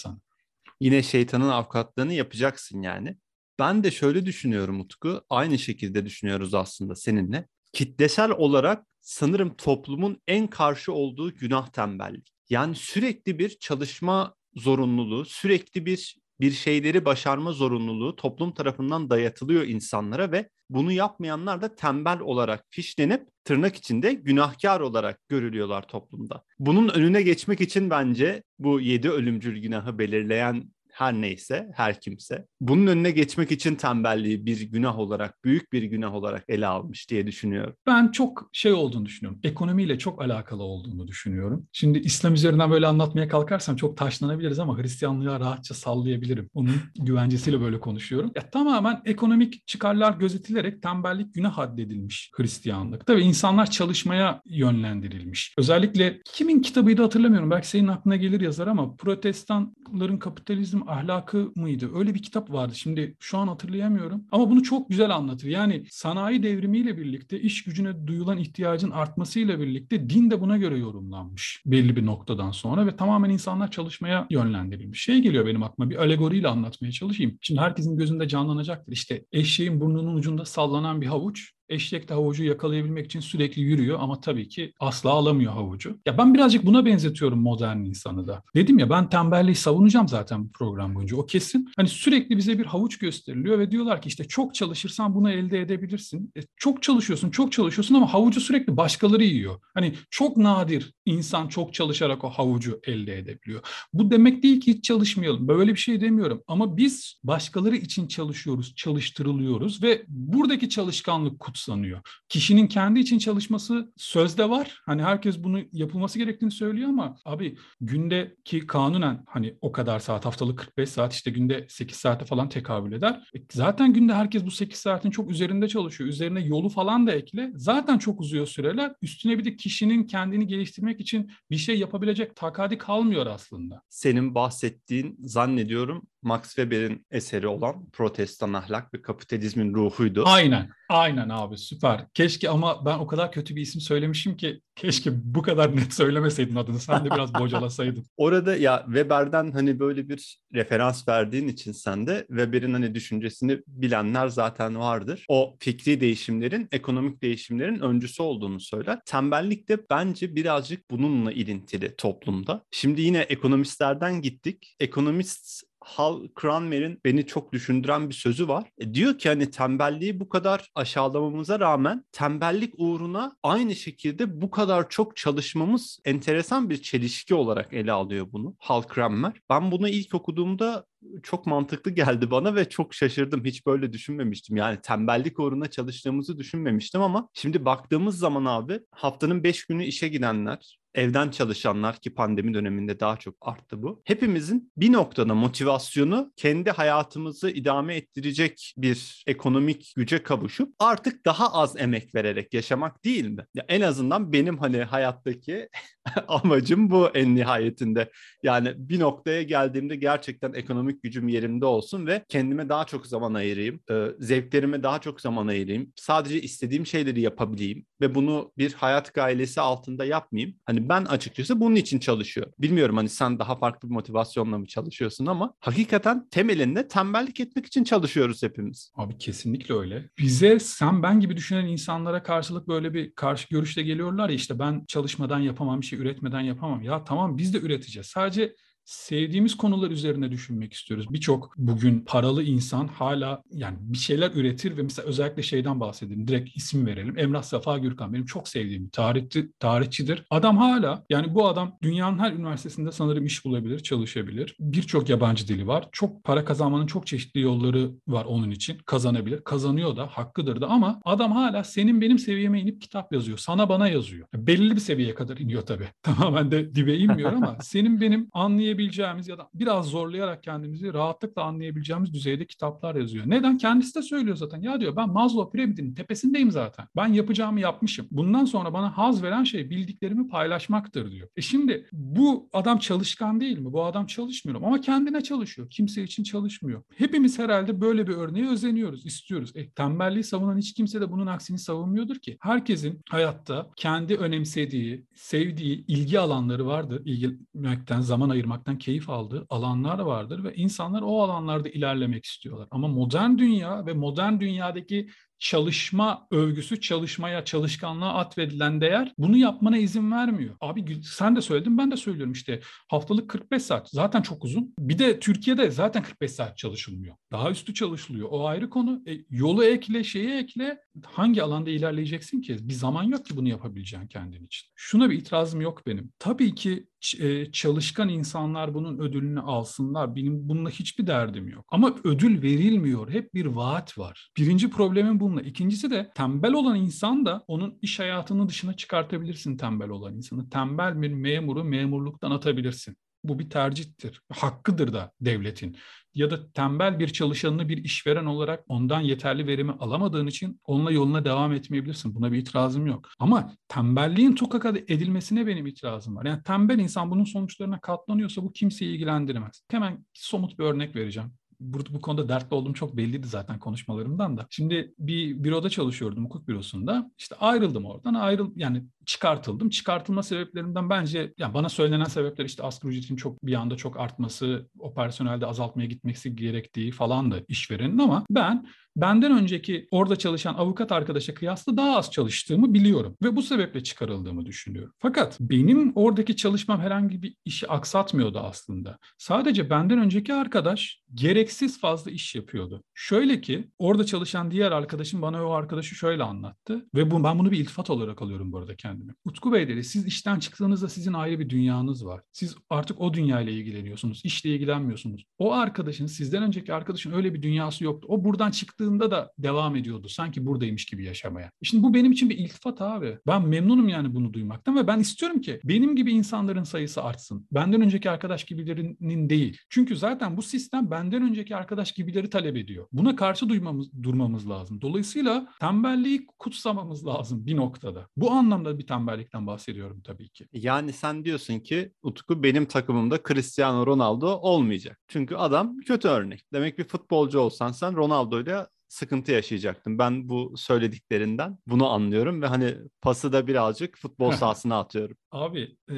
yine 0.80 1.02
şeytanın 1.02 1.48
avukatlığını 1.48 2.12
yapacaksın 2.12 2.82
yani. 2.82 3.16
Ben 3.58 3.84
de 3.84 3.90
şöyle 3.90 4.26
düşünüyorum 4.26 4.80
Utku. 4.80 5.22
Aynı 5.30 5.58
şekilde 5.58 6.04
düşünüyoruz 6.04 6.54
aslında 6.54 6.94
seninle. 6.94 7.48
Kitlesel 7.72 8.30
olarak 8.30 8.86
sanırım 9.00 9.54
toplumun 9.56 10.20
en 10.28 10.46
karşı 10.46 10.92
olduğu 10.92 11.34
günah 11.34 11.68
tembellik. 11.68 12.32
Yani 12.50 12.74
sürekli 12.74 13.38
bir 13.38 13.58
çalışma 13.58 14.34
zorunluluğu, 14.54 15.24
sürekli 15.24 15.86
bir 15.86 16.16
bir 16.40 16.50
şeyleri 16.50 17.04
başarma 17.04 17.52
zorunluluğu 17.52 18.16
toplum 18.16 18.54
tarafından 18.54 19.10
dayatılıyor 19.10 19.62
insanlara 19.62 20.32
ve 20.32 20.48
bunu 20.70 20.92
yapmayanlar 20.92 21.62
da 21.62 21.74
tembel 21.74 22.20
olarak 22.20 22.64
fişlenip 22.70 23.28
tırnak 23.44 23.76
içinde 23.76 24.12
günahkar 24.12 24.80
olarak 24.80 25.28
görülüyorlar 25.28 25.88
toplumda. 25.88 26.44
Bunun 26.58 26.88
önüne 26.88 27.22
geçmek 27.22 27.60
için 27.60 27.90
bence 27.90 28.42
bu 28.58 28.80
yedi 28.80 29.10
ölümcül 29.10 29.62
günahı 29.62 29.98
belirleyen 29.98 30.70
her 30.96 31.12
neyse, 31.14 31.68
her 31.74 32.00
kimse 32.00 32.46
bunun 32.60 32.86
önüne 32.86 33.10
geçmek 33.10 33.52
için 33.52 33.74
tembelliği 33.74 34.46
bir 34.46 34.60
günah 34.60 34.98
olarak, 34.98 35.44
büyük 35.44 35.72
bir 35.72 35.82
günah 35.82 36.14
olarak 36.14 36.44
ele 36.48 36.66
almış 36.66 37.10
diye 37.10 37.26
düşünüyorum. 37.26 37.74
Ben 37.86 38.10
çok 38.10 38.48
şey 38.52 38.72
olduğunu 38.72 39.06
düşünüyorum. 39.06 39.40
Ekonomiyle 39.44 39.98
çok 39.98 40.22
alakalı 40.22 40.62
olduğunu 40.62 41.08
düşünüyorum. 41.08 41.66
Şimdi 41.72 41.98
İslam 41.98 42.34
üzerinden 42.34 42.70
böyle 42.70 42.86
anlatmaya 42.86 43.28
kalkarsam 43.28 43.76
çok 43.76 43.96
taşlanabiliriz 43.96 44.58
ama 44.58 44.78
Hristiyanlığa 44.78 45.40
rahatça 45.40 45.74
sallayabilirim. 45.74 46.50
Onun 46.54 46.76
güvencesiyle 46.98 47.60
böyle 47.60 47.80
konuşuyorum. 47.80 48.32
Ya 48.36 48.50
tamamen 48.50 49.02
ekonomik 49.04 49.66
çıkarlar 49.66 50.12
gözetilerek 50.12 50.82
tembellik 50.82 51.34
günah 51.34 51.58
addedilmiş 51.58 52.30
Hristiyanlıkta 52.36 53.16
ve 53.16 53.20
insanlar 53.20 53.70
çalışmaya 53.70 54.40
yönlendirilmiş. 54.46 55.54
Özellikle 55.58 56.20
kimin 56.24 56.60
kitabıydı 56.62 57.02
hatırlamıyorum. 57.02 57.50
Belki 57.50 57.68
senin 57.68 57.88
aklına 57.88 58.16
gelir 58.16 58.40
yazar 58.40 58.66
ama 58.66 58.96
protestanların 58.96 60.18
kapitalizm 60.18 60.85
ahlakı 60.88 61.52
mıydı? 61.56 61.90
Öyle 61.94 62.14
bir 62.14 62.22
kitap 62.22 62.52
vardı. 62.52 62.74
Şimdi 62.74 63.16
şu 63.20 63.38
an 63.38 63.48
hatırlayamıyorum. 63.48 64.24
Ama 64.32 64.50
bunu 64.50 64.62
çok 64.62 64.90
güzel 64.90 65.10
anlatır. 65.10 65.48
Yani 65.48 65.84
sanayi 65.90 66.42
devrimiyle 66.42 66.98
birlikte 66.98 67.40
iş 67.40 67.64
gücüne 67.64 68.06
duyulan 68.06 68.38
ihtiyacın 68.38 68.90
artmasıyla 68.90 69.60
birlikte 69.60 70.10
din 70.10 70.30
de 70.30 70.40
buna 70.40 70.56
göre 70.56 70.78
yorumlanmış 70.78 71.62
belli 71.66 71.96
bir 71.96 72.06
noktadan 72.06 72.50
sonra 72.50 72.86
ve 72.86 72.96
tamamen 72.96 73.30
insanlar 73.30 73.70
çalışmaya 73.70 74.26
yönlendirilmiş. 74.30 75.02
Şey 75.02 75.18
geliyor 75.22 75.46
benim 75.46 75.62
aklıma 75.62 75.90
bir 75.90 75.96
alegoriyle 75.96 76.48
anlatmaya 76.48 76.92
çalışayım. 76.92 77.38
Şimdi 77.40 77.60
herkesin 77.60 77.96
gözünde 77.96 78.28
canlanacaktır. 78.28 78.92
İşte 78.92 79.24
eşeğin 79.32 79.80
burnunun 79.80 80.14
ucunda 80.14 80.44
sallanan 80.44 81.00
bir 81.00 81.06
havuç 81.06 81.55
Eşek 81.68 82.08
de 82.08 82.14
havucu 82.14 82.44
yakalayabilmek 82.44 83.06
için 83.06 83.20
sürekli 83.20 83.62
yürüyor 83.62 83.98
ama 84.00 84.20
tabii 84.20 84.48
ki 84.48 84.72
asla 84.80 85.10
alamıyor 85.10 85.52
havucu. 85.52 85.98
Ya 86.06 86.18
ben 86.18 86.34
birazcık 86.34 86.66
buna 86.66 86.86
benzetiyorum 86.86 87.40
modern 87.40 87.78
insanı 87.78 88.26
da. 88.26 88.42
Dedim 88.54 88.78
ya 88.78 88.90
ben 88.90 89.08
tembelliği 89.08 89.54
savunacağım 89.54 90.08
zaten 90.08 90.44
bu 90.44 90.52
program 90.52 90.94
boyunca. 90.94 91.16
O 91.16 91.26
kesin. 91.26 91.68
Hani 91.76 91.88
sürekli 91.88 92.36
bize 92.36 92.58
bir 92.58 92.66
havuç 92.66 92.98
gösteriliyor 92.98 93.58
ve 93.58 93.70
diyorlar 93.70 94.02
ki 94.02 94.08
işte 94.08 94.24
çok 94.24 94.54
çalışırsan 94.54 95.14
bunu 95.14 95.30
elde 95.30 95.60
edebilirsin. 95.60 96.32
E, 96.36 96.40
çok 96.56 96.82
çalışıyorsun, 96.82 97.30
çok 97.30 97.52
çalışıyorsun 97.52 97.94
ama 97.94 98.14
havucu 98.14 98.40
sürekli 98.40 98.76
başkaları 98.76 99.24
yiyor. 99.24 99.60
Hani 99.74 99.94
çok 100.10 100.36
nadir 100.36 100.92
insan 101.04 101.48
çok 101.48 101.74
çalışarak 101.74 102.24
o 102.24 102.30
havucu 102.30 102.80
elde 102.86 103.18
edebiliyor. 103.18 103.60
Bu 103.92 104.10
demek 104.10 104.42
değil 104.42 104.60
ki 104.60 104.72
hiç 104.72 104.84
çalışmayalım. 104.84 105.48
Böyle 105.48 105.72
bir 105.72 105.80
şey 105.80 106.00
demiyorum. 106.00 106.42
Ama 106.46 106.76
biz 106.76 107.20
başkaları 107.24 107.76
için 107.76 108.06
çalışıyoruz, 108.06 108.74
çalıştırılıyoruz 108.74 109.82
ve 109.82 110.04
buradaki 110.08 110.68
çalışkanlık 110.68 111.40
kutsanıyor. 111.56 112.00
Kişinin 112.28 112.66
kendi 112.66 113.00
için 113.00 113.18
çalışması 113.18 113.92
sözde 113.96 114.50
var. 114.50 114.80
Hani 114.86 115.02
herkes 115.02 115.38
bunu 115.38 115.60
yapılması 115.72 116.18
gerektiğini 116.18 116.50
söylüyor 116.50 116.88
ama 116.88 117.16
abi 117.24 117.56
gündeki 117.80 118.66
kanunen 118.66 119.24
hani 119.26 119.56
o 119.60 119.72
kadar 119.72 119.98
saat 119.98 120.26
haftalık 120.26 120.58
45 120.58 120.88
saat 120.88 121.12
işte 121.12 121.30
günde 121.30 121.66
8 121.68 121.96
saate 121.96 122.24
falan 122.24 122.48
tekabül 122.48 122.92
eder. 122.92 123.30
E 123.36 123.38
zaten 123.52 123.92
günde 123.92 124.14
herkes 124.14 124.46
bu 124.46 124.50
8 124.50 124.78
saatin 124.78 125.10
çok 125.10 125.30
üzerinde 125.30 125.68
çalışıyor. 125.68 126.10
Üzerine 126.10 126.40
yolu 126.40 126.68
falan 126.68 127.06
da 127.06 127.12
ekle. 127.12 127.52
Zaten 127.54 127.98
çok 127.98 128.20
uzuyor 128.20 128.46
süreler. 128.46 128.92
Üstüne 129.02 129.38
bir 129.38 129.44
de 129.44 129.56
kişinin 129.56 130.04
kendini 130.06 130.46
geliştirmek 130.46 131.00
için 131.00 131.30
bir 131.50 131.56
şey 131.56 131.78
yapabilecek 131.78 132.36
takadi 132.36 132.78
kalmıyor 132.78 133.26
aslında. 133.26 133.82
Senin 133.88 134.34
bahsettiğin 134.34 135.16
zannediyorum 135.20 136.06
Max 136.26 136.44
Weber'in 136.44 137.06
eseri 137.10 137.46
olan 137.46 137.90
Protestan 137.90 138.52
Ahlak 138.52 138.94
ve 138.94 139.02
Kapitalizmin 139.02 139.74
Ruhuydu. 139.74 140.22
Aynen. 140.26 140.68
Aynen 140.88 141.28
abi 141.28 141.58
süper. 141.58 142.06
Keşke 142.14 142.50
ama 142.50 142.84
ben 142.84 142.98
o 142.98 143.06
kadar 143.06 143.32
kötü 143.32 143.56
bir 143.56 143.60
isim 143.60 143.80
söylemişim 143.80 144.36
ki 144.36 144.60
keşke 144.76 145.10
bu 145.14 145.42
kadar 145.42 145.76
net 145.76 145.94
söylemeseydin 145.94 146.56
adını. 146.56 146.80
Sen 146.80 147.04
de 147.04 147.10
biraz 147.10 147.34
bocalasaydın. 147.34 148.04
Orada 148.16 148.56
ya 148.56 148.82
Weber'den 148.86 149.50
hani 149.50 149.78
böyle 149.78 150.08
bir 150.08 150.38
referans 150.54 151.08
verdiğin 151.08 151.48
için 151.48 151.72
sen 151.72 152.06
de 152.06 152.26
Weber'in 152.28 152.72
hani 152.72 152.94
düşüncesini 152.94 153.60
bilenler 153.66 154.28
zaten 154.28 154.78
vardır. 154.78 155.24
O 155.28 155.56
fikri 155.60 156.00
değişimlerin, 156.00 156.68
ekonomik 156.72 157.22
değişimlerin 157.22 157.80
öncüsü 157.80 158.22
olduğunu 158.22 158.60
söyler. 158.60 158.98
Tembellik 159.06 159.68
de 159.68 159.78
bence 159.90 160.36
birazcık 160.36 160.90
bununla 160.90 161.32
ilintili 161.32 161.96
toplumda. 161.96 162.62
Şimdi 162.70 163.00
yine 163.00 163.18
ekonomistlerden 163.18 164.22
gittik. 164.22 164.76
Ekonomist 164.80 165.62
Hal 165.86 166.28
Cranmer'in 166.40 167.00
beni 167.04 167.26
çok 167.26 167.52
düşündüren 167.52 168.08
bir 168.08 168.14
sözü 168.14 168.48
var. 168.48 168.70
E, 168.78 168.94
diyor 168.94 169.18
ki 169.18 169.28
hani 169.28 169.50
tembelliği 169.50 170.20
bu 170.20 170.28
kadar 170.28 170.70
aşağılamamıza 170.74 171.60
rağmen 171.60 172.04
tembellik 172.12 172.74
uğruna 172.76 173.36
aynı 173.42 173.74
şekilde 173.74 174.40
bu 174.40 174.50
kadar 174.50 174.88
çok 174.88 175.16
çalışmamız 175.16 175.98
enteresan 176.04 176.70
bir 176.70 176.82
çelişki 176.82 177.34
olarak 177.34 177.72
ele 177.72 177.92
alıyor 177.92 178.26
bunu 178.32 178.56
Hal 178.58 178.82
Cranmer. 178.94 179.32
Ben 179.50 179.70
bunu 179.72 179.88
ilk 179.88 180.14
okuduğumda 180.14 180.86
çok 181.22 181.46
mantıklı 181.46 181.90
geldi 181.90 182.30
bana 182.30 182.54
ve 182.54 182.68
çok 182.68 182.94
şaşırdım. 182.94 183.44
Hiç 183.44 183.66
böyle 183.66 183.92
düşünmemiştim. 183.92 184.56
Yani 184.56 184.78
tembellik 184.82 185.40
uğruna 185.40 185.70
çalıştığımızı 185.70 186.38
düşünmemiştim 186.38 187.02
ama 187.02 187.28
şimdi 187.34 187.64
baktığımız 187.64 188.18
zaman 188.18 188.44
abi 188.44 188.80
haftanın 188.90 189.44
5 189.44 189.64
günü 189.66 189.84
işe 189.84 190.08
gidenler, 190.08 190.78
evden 190.96 191.30
çalışanlar 191.30 191.96
ki 191.96 192.14
pandemi 192.14 192.54
döneminde 192.54 193.00
daha 193.00 193.16
çok 193.16 193.34
arttı 193.40 193.82
bu. 193.82 194.02
Hepimizin 194.04 194.72
bir 194.76 194.92
noktada 194.92 195.34
motivasyonu 195.34 196.32
kendi 196.36 196.70
hayatımızı 196.70 197.50
idame 197.50 197.96
ettirecek 197.96 198.74
bir 198.76 199.24
ekonomik 199.26 199.92
güce 199.96 200.22
kavuşup 200.22 200.74
artık 200.78 201.26
daha 201.26 201.52
az 201.52 201.76
emek 201.76 202.14
vererek 202.14 202.54
yaşamak 202.54 203.04
değil 203.04 203.28
mi? 203.28 203.46
Ya 203.54 203.64
en 203.68 203.80
azından 203.80 204.32
benim 204.32 204.58
hani 204.58 204.84
hayattaki 204.84 205.68
amacım 206.28 206.90
bu 206.90 207.08
en 207.14 207.34
nihayetinde. 207.34 208.10
Yani 208.42 208.72
bir 208.76 209.00
noktaya 209.00 209.42
geldiğimde 209.42 209.96
gerçekten 209.96 210.52
ekonomik 210.52 210.95
ekonomik 210.96 211.02
gücüm 211.02 211.28
yerimde 211.28 211.66
olsun 211.66 212.06
ve 212.06 212.24
kendime 212.28 212.68
daha 212.68 212.84
çok 212.84 213.06
zaman 213.06 213.34
ayırayım. 213.34 213.80
E, 213.90 214.06
zevklerime 214.18 214.82
daha 214.82 215.00
çok 215.00 215.20
zaman 215.20 215.46
ayırayım. 215.46 215.92
Sadece 215.96 216.40
istediğim 216.40 216.86
şeyleri 216.86 217.20
yapabileyim 217.20 217.86
ve 218.00 218.14
bunu 218.14 218.52
bir 218.58 218.72
hayat 218.72 219.14
gailesi 219.14 219.60
altında 219.60 220.04
yapmayayım. 220.04 220.56
Hani 220.66 220.88
ben 220.88 221.04
açıkçası 221.04 221.60
bunun 221.60 221.74
için 221.74 221.98
çalışıyorum. 221.98 222.52
Bilmiyorum 222.58 222.96
hani 222.96 223.08
sen 223.08 223.38
daha 223.38 223.56
farklı 223.56 223.88
bir 223.88 223.94
motivasyonla 223.94 224.58
mı 224.58 224.66
çalışıyorsun 224.66 225.26
ama 225.26 225.54
hakikaten 225.60 226.28
temelinde 226.30 226.88
tembellik 226.88 227.40
etmek 227.40 227.66
için 227.66 227.84
çalışıyoruz 227.84 228.42
hepimiz. 228.42 228.92
Abi 228.96 229.18
kesinlikle 229.18 229.74
öyle. 229.74 230.10
Bize 230.18 230.58
sen 230.58 231.02
ben 231.02 231.20
gibi 231.20 231.36
düşünen 231.36 231.66
insanlara 231.66 232.22
karşılık 232.22 232.68
böyle 232.68 232.94
bir 232.94 233.14
karşı 233.14 233.48
görüşle 233.50 233.82
geliyorlar 233.82 234.28
ya 234.28 234.34
işte 234.34 234.58
ben 234.58 234.84
çalışmadan 234.88 235.40
yapamam, 235.40 235.80
bir 235.80 235.86
şey 235.86 235.98
üretmeden 235.98 236.40
yapamam. 236.40 236.82
Ya 236.82 237.04
tamam 237.04 237.38
biz 237.38 237.54
de 237.54 237.58
üreteceğiz. 237.58 238.06
Sadece 238.06 238.54
sevdiğimiz 238.86 239.56
konular 239.56 239.90
üzerine 239.90 240.30
düşünmek 240.30 240.72
istiyoruz. 240.72 241.06
Birçok 241.10 241.54
bugün 241.56 242.00
paralı 242.00 242.42
insan 242.42 242.88
hala 242.88 243.42
yani 243.52 243.76
bir 243.80 243.98
şeyler 243.98 244.30
üretir 244.34 244.76
ve 244.76 244.82
mesela 244.82 245.08
özellikle 245.08 245.42
şeyden 245.42 245.80
bahsedelim. 245.80 246.28
Direkt 246.28 246.56
isim 246.56 246.86
verelim. 246.86 247.18
Emrah 247.18 247.42
Safa 247.42 247.78
Gürkan 247.78 248.12
benim 248.12 248.24
çok 248.24 248.48
sevdiğim 248.48 248.84
bir 248.84 248.90
tarihçi, 248.90 249.52
tarihçidir. 249.58 250.24
Adam 250.30 250.56
hala 250.56 251.04
yani 251.10 251.34
bu 251.34 251.48
adam 251.48 251.78
dünyanın 251.82 252.18
her 252.18 252.32
üniversitesinde 252.32 252.92
sanırım 252.92 253.26
iş 253.26 253.44
bulabilir, 253.44 253.78
çalışabilir. 253.78 254.56
Birçok 254.60 255.08
yabancı 255.08 255.48
dili 255.48 255.66
var. 255.66 255.88
Çok 255.92 256.24
para 256.24 256.44
kazanmanın 256.44 256.86
çok 256.86 257.06
çeşitli 257.06 257.40
yolları 257.40 257.90
var 258.08 258.24
onun 258.24 258.50
için. 258.50 258.78
Kazanabilir. 258.86 259.44
Kazanıyor 259.44 259.96
da 259.96 260.06
hakkıdır 260.06 260.60
da 260.60 260.68
ama 260.68 261.00
adam 261.04 261.32
hala 261.32 261.64
senin 261.64 262.00
benim 262.00 262.18
seviyeme 262.18 262.60
inip 262.60 262.80
kitap 262.80 263.12
yazıyor. 263.12 263.38
Sana 263.38 263.68
bana 263.68 263.88
yazıyor. 263.88 264.26
Belli 264.34 264.76
bir 264.76 264.80
seviyeye 264.80 265.14
kadar 265.14 265.36
iniyor 265.36 265.62
tabii. 265.62 265.88
Tamamen 266.02 266.50
de 266.50 266.74
dibe 266.74 266.96
inmiyor 266.96 267.32
ama 267.32 267.56
senin 267.62 268.00
benim 268.00 268.28
anlayabildiğim 268.32 268.75
anlayabileceğimiz 268.76 269.28
ya 269.28 269.38
da 269.38 269.48
biraz 269.54 269.86
zorlayarak 269.86 270.42
kendimizi 270.42 270.92
rahatlıkla 270.92 271.42
anlayabileceğimiz 271.42 272.12
düzeyde 272.12 272.46
kitaplar 272.46 272.94
yazıyor. 272.94 273.24
Neden? 273.26 273.58
Kendisi 273.58 273.94
de 273.94 274.02
söylüyor 274.02 274.36
zaten. 274.36 274.62
Ya 274.62 274.80
diyor 274.80 274.96
ben 274.96 275.08
Maslow 275.08 275.52
piramidinin 275.52 275.94
tepesindeyim 275.94 276.50
zaten. 276.50 276.86
Ben 276.96 277.06
yapacağımı 277.06 277.60
yapmışım. 277.60 278.06
Bundan 278.10 278.44
sonra 278.44 278.72
bana 278.72 278.98
haz 278.98 279.22
veren 279.22 279.44
şey 279.44 279.70
bildiklerimi 279.70 280.28
paylaşmaktır 280.28 281.10
diyor. 281.10 281.28
E 281.36 281.42
şimdi 281.42 281.86
bu 281.92 282.48
adam 282.52 282.78
çalışkan 282.78 283.40
değil 283.40 283.58
mi? 283.58 283.72
Bu 283.72 283.84
adam 283.84 284.06
çalışmıyor 284.06 284.62
ama 284.62 284.80
kendine 284.80 285.20
çalışıyor. 285.20 285.70
Kimse 285.70 286.02
için 286.02 286.22
çalışmıyor. 286.22 286.82
Hepimiz 286.96 287.38
herhalde 287.38 287.80
böyle 287.80 288.06
bir 288.06 288.12
örneğe 288.12 288.48
özeniyoruz, 288.48 289.06
istiyoruz. 289.06 289.52
E, 289.54 289.70
tembelliği 289.70 290.24
savunan 290.24 290.58
hiç 290.58 290.74
kimse 290.74 291.00
de 291.00 291.10
bunun 291.10 291.26
aksini 291.26 291.58
savunmuyordur 291.58 292.16
ki. 292.16 292.36
Herkesin 292.40 293.00
hayatta 293.10 293.70
kendi 293.76 294.16
önemsediği, 294.16 295.06
sevdiği 295.14 295.84
ilgi 295.86 296.20
alanları 296.20 296.66
vardır. 296.66 297.02
İlgilenmekten, 297.04 298.00
zaman 298.00 298.30
ayırmak 298.30 298.65
yapmaktan 298.66 298.78
keyif 298.78 299.10
aldığı 299.10 299.46
alanlar 299.48 299.98
vardır 299.98 300.44
ve 300.44 300.54
insanlar 300.54 301.02
o 301.02 301.22
alanlarda 301.22 301.68
ilerlemek 301.68 302.24
istiyorlar. 302.24 302.68
Ama 302.70 302.88
modern 302.88 303.38
dünya 303.38 303.86
ve 303.86 303.92
modern 303.92 304.40
dünyadaki 304.40 305.08
çalışma 305.38 306.26
övgüsü, 306.30 306.80
çalışmaya, 306.80 307.44
çalışkanlığa 307.44 308.14
atfedilen 308.14 308.80
değer 308.80 309.12
bunu 309.18 309.36
yapmana 309.36 309.78
izin 309.78 310.12
vermiyor. 310.12 310.56
Abi 310.60 311.02
sen 311.02 311.36
de 311.36 311.40
söyledin 311.40 311.78
ben 311.78 311.90
de 311.90 311.96
söylüyorum 311.96 312.32
işte 312.32 312.60
haftalık 312.88 313.30
45 313.30 313.62
saat 313.62 313.90
zaten 313.90 314.22
çok 314.22 314.44
uzun. 314.44 314.74
Bir 314.78 314.98
de 314.98 315.20
Türkiye'de 315.20 315.70
zaten 315.70 316.02
45 316.02 316.32
saat 316.32 316.58
çalışılmıyor. 316.58 317.16
Daha 317.32 317.50
üstü 317.50 317.74
çalışılıyor. 317.74 318.28
O 318.30 318.46
ayrı 318.46 318.70
konu. 318.70 319.02
E, 319.08 319.12
yolu 319.30 319.64
ekle, 319.64 320.04
şeyi 320.04 320.30
ekle. 320.30 320.78
Hangi 321.04 321.42
alanda 321.42 321.70
ilerleyeceksin 321.70 322.40
ki? 322.40 322.56
Bir 322.60 322.74
zaman 322.74 323.02
yok 323.02 323.26
ki 323.26 323.36
bunu 323.36 323.48
yapabileceğin 323.48 324.06
kendin 324.06 324.46
için. 324.46 324.68
Şuna 324.74 325.10
bir 325.10 325.18
itirazım 325.18 325.60
yok 325.60 325.86
benim. 325.86 326.12
Tabii 326.18 326.54
ki 326.54 326.86
e, 327.20 327.52
çalışkan 327.52 328.08
insanlar 328.08 328.74
bunun 328.74 328.98
ödülünü 328.98 329.40
alsınlar. 329.40 330.16
Benim 330.16 330.48
bununla 330.48 330.70
hiçbir 330.70 331.06
derdim 331.06 331.48
yok. 331.48 331.64
Ama 331.68 331.94
ödül 332.04 332.42
verilmiyor. 332.42 333.10
Hep 333.10 333.34
bir 333.34 333.46
vaat 333.46 333.98
var. 333.98 334.30
Birinci 334.36 334.70
problemin 334.70 335.20
bununla. 335.26 335.42
İkincisi 335.42 335.90
de 335.90 336.10
tembel 336.14 336.52
olan 336.52 336.76
insan 336.76 337.26
da 337.26 337.44
onun 337.46 337.78
iş 337.82 337.98
hayatının 337.98 338.48
dışına 338.48 338.76
çıkartabilirsin 338.76 339.56
tembel 339.56 339.88
olan 339.88 340.14
insanı. 340.14 340.50
Tembel 340.50 341.02
bir 341.02 341.12
memuru 341.12 341.64
memurluktan 341.64 342.30
atabilirsin. 342.30 342.96
Bu 343.24 343.38
bir 343.38 343.50
tercihtir. 343.50 344.20
Hakkıdır 344.32 344.92
da 344.92 345.12
devletin. 345.20 345.76
Ya 346.14 346.30
da 346.30 346.52
tembel 346.52 346.98
bir 346.98 347.08
çalışanını 347.08 347.68
bir 347.68 347.84
işveren 347.84 348.24
olarak 348.24 348.64
ondan 348.68 349.00
yeterli 349.00 349.46
verimi 349.46 349.72
alamadığın 349.72 350.26
için 350.26 350.60
onunla 350.64 350.92
yoluna 350.92 351.24
devam 351.24 351.52
etmeyebilirsin. 351.52 352.14
Buna 352.14 352.32
bir 352.32 352.38
itirazım 352.38 352.86
yok. 352.86 353.08
Ama 353.18 353.52
tembelliğin 353.68 354.34
tukaka 354.34 354.68
edilmesine 354.68 355.46
benim 355.46 355.66
itirazım 355.66 356.16
var. 356.16 356.24
Yani 356.24 356.42
tembel 356.42 356.78
insan 356.78 357.10
bunun 357.10 357.24
sonuçlarına 357.24 357.80
katlanıyorsa 357.80 358.42
bu 358.42 358.52
kimseyi 358.52 358.94
ilgilendirmez. 358.94 359.62
Hemen 359.70 360.04
somut 360.12 360.58
bir 360.58 360.64
örnek 360.64 360.96
vereceğim 360.96 361.32
burada 361.60 361.94
bu 361.94 362.00
konuda 362.00 362.28
dertli 362.28 362.54
olduğum 362.54 362.74
çok 362.74 362.96
belliydi 362.96 363.26
zaten 363.26 363.58
konuşmalarımdan 363.58 364.36
da. 364.36 364.46
Şimdi 364.50 364.94
bir 364.98 365.44
büroda 365.44 365.70
çalışıyordum 365.70 366.24
hukuk 366.24 366.48
bürosunda. 366.48 367.10
İşte 367.18 367.36
ayrıldım 367.36 367.84
oradan. 367.84 368.14
Ayrıl 368.14 368.52
yani 368.56 368.84
çıkartıldım. 369.06 369.70
Çıkartılma 369.70 370.22
sebeplerinden 370.22 370.90
bence 370.90 371.32
yani 371.38 371.54
bana 371.54 371.68
söylenen 371.68 372.04
sebepler 372.04 372.44
işte 372.44 372.62
asgari 372.62 372.92
ücretin 372.92 373.16
çok 373.16 373.44
bir 373.44 373.54
anda 373.54 373.76
çok 373.76 374.00
artması, 374.00 374.68
o 374.78 374.94
personelde 374.94 375.46
azaltmaya 375.46 375.86
gitmesi 375.86 376.36
gerektiği 376.36 376.92
falan 376.92 377.30
da 377.30 377.36
işverenin 377.48 377.98
ama 377.98 378.26
ben 378.30 378.66
benden 378.96 379.32
önceki 379.32 379.88
orada 379.90 380.16
çalışan 380.16 380.54
avukat 380.54 380.92
arkadaşa 380.92 381.34
kıyasla 381.34 381.76
daha 381.76 381.96
az 381.96 382.10
çalıştığımı 382.10 382.74
biliyorum 382.74 383.16
ve 383.22 383.36
bu 383.36 383.42
sebeple 383.42 383.82
çıkarıldığımı 383.82 384.46
düşünüyorum. 384.46 384.92
Fakat 384.98 385.36
benim 385.40 385.92
oradaki 385.94 386.36
çalışmam 386.36 386.80
herhangi 386.80 387.22
bir 387.22 387.36
işi 387.44 387.68
aksatmıyordu 387.68 388.38
aslında. 388.38 388.98
Sadece 389.18 389.70
benden 389.70 389.98
önceki 389.98 390.34
arkadaş 390.34 391.00
gereksiz 391.14 391.80
fazla 391.80 392.10
iş 392.10 392.34
yapıyordu. 392.34 392.82
Şöyle 392.94 393.40
ki 393.40 393.70
orada 393.78 394.06
çalışan 394.06 394.50
diğer 394.50 394.72
arkadaşım 394.72 395.22
bana 395.22 395.46
o 395.46 395.50
arkadaşı 395.50 395.94
şöyle 395.94 396.22
anlattı 396.22 396.86
ve 396.94 397.10
bu, 397.10 397.24
ben 397.24 397.38
bunu 397.38 397.50
bir 397.50 397.58
iltifat 397.58 397.90
olarak 397.90 398.22
alıyorum 398.22 398.52
bu 398.52 398.58
arada 398.58 398.76
kendime. 398.96 399.14
Utku 399.24 399.52
Bey 399.52 399.68
dedi 399.68 399.84
siz 399.84 400.06
işten 400.06 400.38
çıktığınızda 400.38 400.88
sizin 400.88 401.12
ayrı 401.12 401.38
bir 401.38 401.50
dünyanız 401.50 402.06
var. 402.06 402.20
Siz 402.32 402.56
artık 402.70 403.00
o 403.00 403.14
dünyayla 403.14 403.52
ilgileniyorsunuz. 403.52 404.20
İşle 404.24 404.50
ilgilenmiyorsunuz. 404.50 405.24
O 405.38 405.52
arkadaşın 405.52 406.06
sizden 406.06 406.42
önceki 406.42 406.74
arkadaşın 406.74 407.12
öyle 407.12 407.34
bir 407.34 407.42
dünyası 407.42 407.84
yoktu. 407.84 408.08
O 408.10 408.24
buradan 408.24 408.50
çıktı 408.50 408.66
çıktığında 408.76 409.10
da 409.10 409.32
devam 409.38 409.76
ediyordu. 409.76 410.08
Sanki 410.08 410.46
buradaymış 410.46 410.84
gibi 410.86 411.04
yaşamaya. 411.04 411.50
Şimdi 411.62 411.82
bu 411.82 411.94
benim 411.94 412.12
için 412.12 412.30
bir 412.30 412.38
iltifat 412.38 412.80
abi. 412.80 413.18
Ben 413.26 413.48
memnunum 413.48 413.88
yani 413.88 414.14
bunu 414.14 414.32
duymaktan 414.32 414.76
ve 414.76 414.86
ben 414.86 415.00
istiyorum 415.00 415.40
ki 415.40 415.60
benim 415.64 415.96
gibi 415.96 416.12
insanların 416.12 416.62
sayısı 416.62 417.02
artsın. 417.02 417.46
Benden 417.52 417.82
önceki 417.82 418.10
arkadaş 418.10 418.44
gibilerinin 418.44 419.30
değil. 419.30 419.58
Çünkü 419.70 419.96
zaten 419.96 420.36
bu 420.36 420.42
sistem 420.42 420.90
benden 420.90 421.22
önceki 421.22 421.56
arkadaş 421.56 421.92
gibileri 421.92 422.30
talep 422.30 422.56
ediyor. 422.56 422.86
Buna 422.92 423.16
karşı 423.16 423.48
duymamız, 423.48 424.02
durmamız 424.02 424.50
lazım. 424.50 424.80
Dolayısıyla 424.80 425.48
tembelliği 425.60 426.26
kutsamamız 426.38 427.06
lazım 427.06 427.46
bir 427.46 427.56
noktada. 427.56 428.08
Bu 428.16 428.30
anlamda 428.30 428.78
bir 428.78 428.85
tembellikten 428.86 429.46
bahsediyorum 429.46 430.00
tabii 430.04 430.28
ki. 430.28 430.46
Yani 430.52 430.92
sen 430.92 431.24
diyorsun 431.24 431.60
ki 431.60 431.92
Utku 432.02 432.42
benim 432.42 432.66
takımımda 432.66 433.18
Cristiano 433.28 433.86
Ronaldo 433.86 434.28
olmayacak. 434.28 434.98
Çünkü 435.08 435.34
adam 435.34 435.78
kötü 435.80 436.08
örnek. 436.08 436.42
Demek 436.52 436.78
bir 436.78 436.84
futbolcu 436.84 437.38
olsan 437.40 437.72
sen 437.72 437.96
Ronaldo'yla 437.96 438.68
sıkıntı 438.88 439.32
yaşayacaktım. 439.32 439.98
Ben 439.98 440.28
bu 440.28 440.54
söylediklerinden 440.56 441.58
bunu 441.66 441.88
anlıyorum 441.88 442.42
ve 442.42 442.46
hani 442.46 442.74
pası 443.00 443.32
da 443.32 443.46
birazcık 443.46 443.98
futbol 443.98 444.32
sahasına 444.32 444.78
atıyorum. 444.78 445.16
Abi 445.30 445.76
e, 445.90 445.96